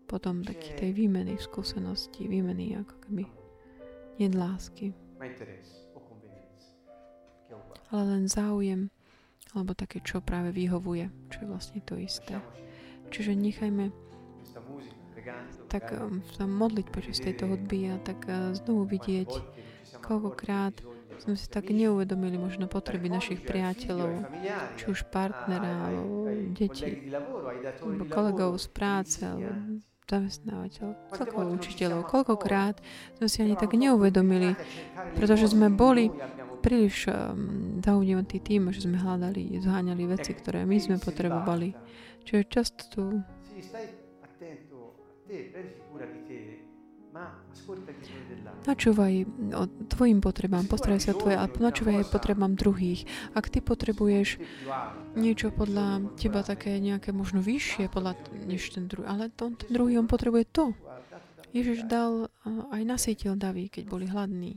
[0.08, 3.41] potom taký tej výmeny skúsenosti, výmeny ako keby
[4.22, 4.94] nie lásky,
[7.90, 8.88] ale len záujem,
[9.50, 12.38] alebo také, čo práve vyhovuje, čo je vlastne to isté.
[13.10, 13.90] Čiže nechajme
[15.70, 19.30] tak um, sa modliť počas tejto hudby a tak uh, znovu vidieť,
[20.02, 20.82] koľkokrát
[21.22, 24.26] sme si tak neuvedomili možno potreby našich priateľov,
[24.74, 26.26] či už partnera, alebo
[27.78, 29.78] alebo kolegov z práce, alebo
[30.08, 32.08] zamestnávateľ, celkovo učiteľov.
[32.08, 32.78] Koľkokrát
[33.18, 34.54] sme si ani tak neuvedomili,
[35.16, 36.12] pretože sme boli
[36.62, 41.74] príliš um, zaujímavý tým, že sme hľadali, zháňali veci, ktoré my sme potrebovali.
[42.22, 43.02] Čiže často tu
[48.64, 49.14] Načúvaj
[49.52, 53.04] o tvojim potrebám, postaraj sa o tvoje, ale načúvaj aj potrebám druhých.
[53.36, 54.40] Ak ty potrebuješ
[55.12, 58.16] niečo podľa teba také nejaké možno vyššie podľa,
[58.48, 60.72] než ten druhý, ale ten druhý, on potrebuje to.
[61.52, 62.32] Ježiš dal,
[62.72, 64.56] aj nasýtil davy, keď boli hladní.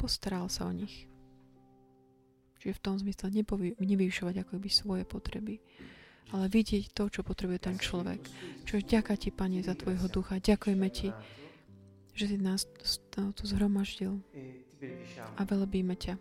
[0.00, 1.04] Postaral sa o nich.
[2.64, 5.60] Čiže v tom zmysle nepovy, nevyšovať ako by svoje potreby,
[6.32, 8.24] ale vidieť to, čo potrebuje ten človek.
[8.64, 10.40] Čo ďaká ti, Pane, za tvojho ducha.
[10.40, 11.12] Ďakujeme ti,
[12.14, 12.66] že si nás
[13.34, 14.20] tu zhromaždil.
[15.36, 16.16] A velebíme ťa.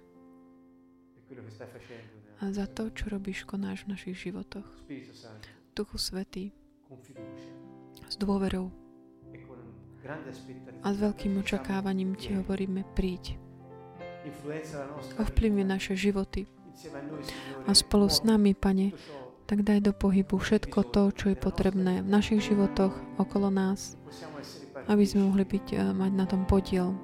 [2.39, 4.65] A za to, čo robíš, konáš v našich životoch.
[5.75, 6.51] Duchu Svetý,
[8.09, 8.71] s dôverou.
[10.81, 13.37] A s veľkým očakávaním ti hovoríme, príď.
[15.19, 16.47] Ovplyvňuj naše životy.
[17.67, 18.95] A spolu s nami, Pane,
[19.45, 23.99] tak daj do pohybu všetko to, čo je potrebné v našich životoch, okolo nás,
[24.89, 26.97] aby sme mohli byť, eh, mať na tom podiel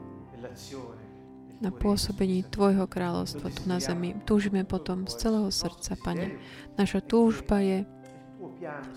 [1.63, 4.13] na pôsobení Tvojho kráľovstva tu na zemi.
[4.27, 6.35] Túžime potom z celého srdca, Pane.
[6.75, 7.87] Naša túžba je,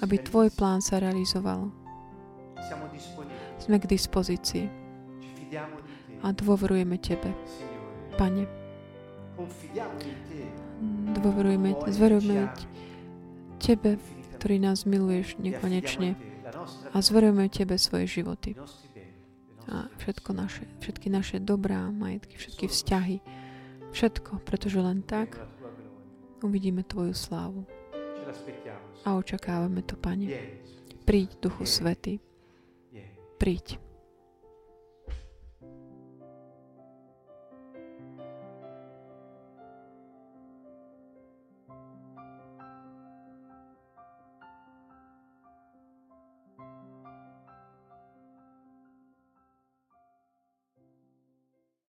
[0.03, 1.71] aby Tvoj plán sa realizoval.
[3.63, 4.67] Sme k dispozícii
[6.23, 7.31] a dôverujeme Tebe,
[8.19, 8.45] Pane.
[11.15, 12.51] Dôverujeme, zverujeme
[13.63, 14.03] Tebe,
[14.39, 16.19] ktorý nás miluješ nekonečne
[16.93, 18.57] a zverujeme Tebe svoje životy
[19.69, 23.17] a všetko naše, všetky naše dobrá majetky, všetky vzťahy,
[23.93, 25.37] všetko, pretože len tak
[26.41, 27.69] uvidíme Tvoju slávu.
[29.05, 30.29] A očakávame to, Pane.
[31.05, 32.21] Príď, Duchu Svety.
[33.41, 33.88] Príď.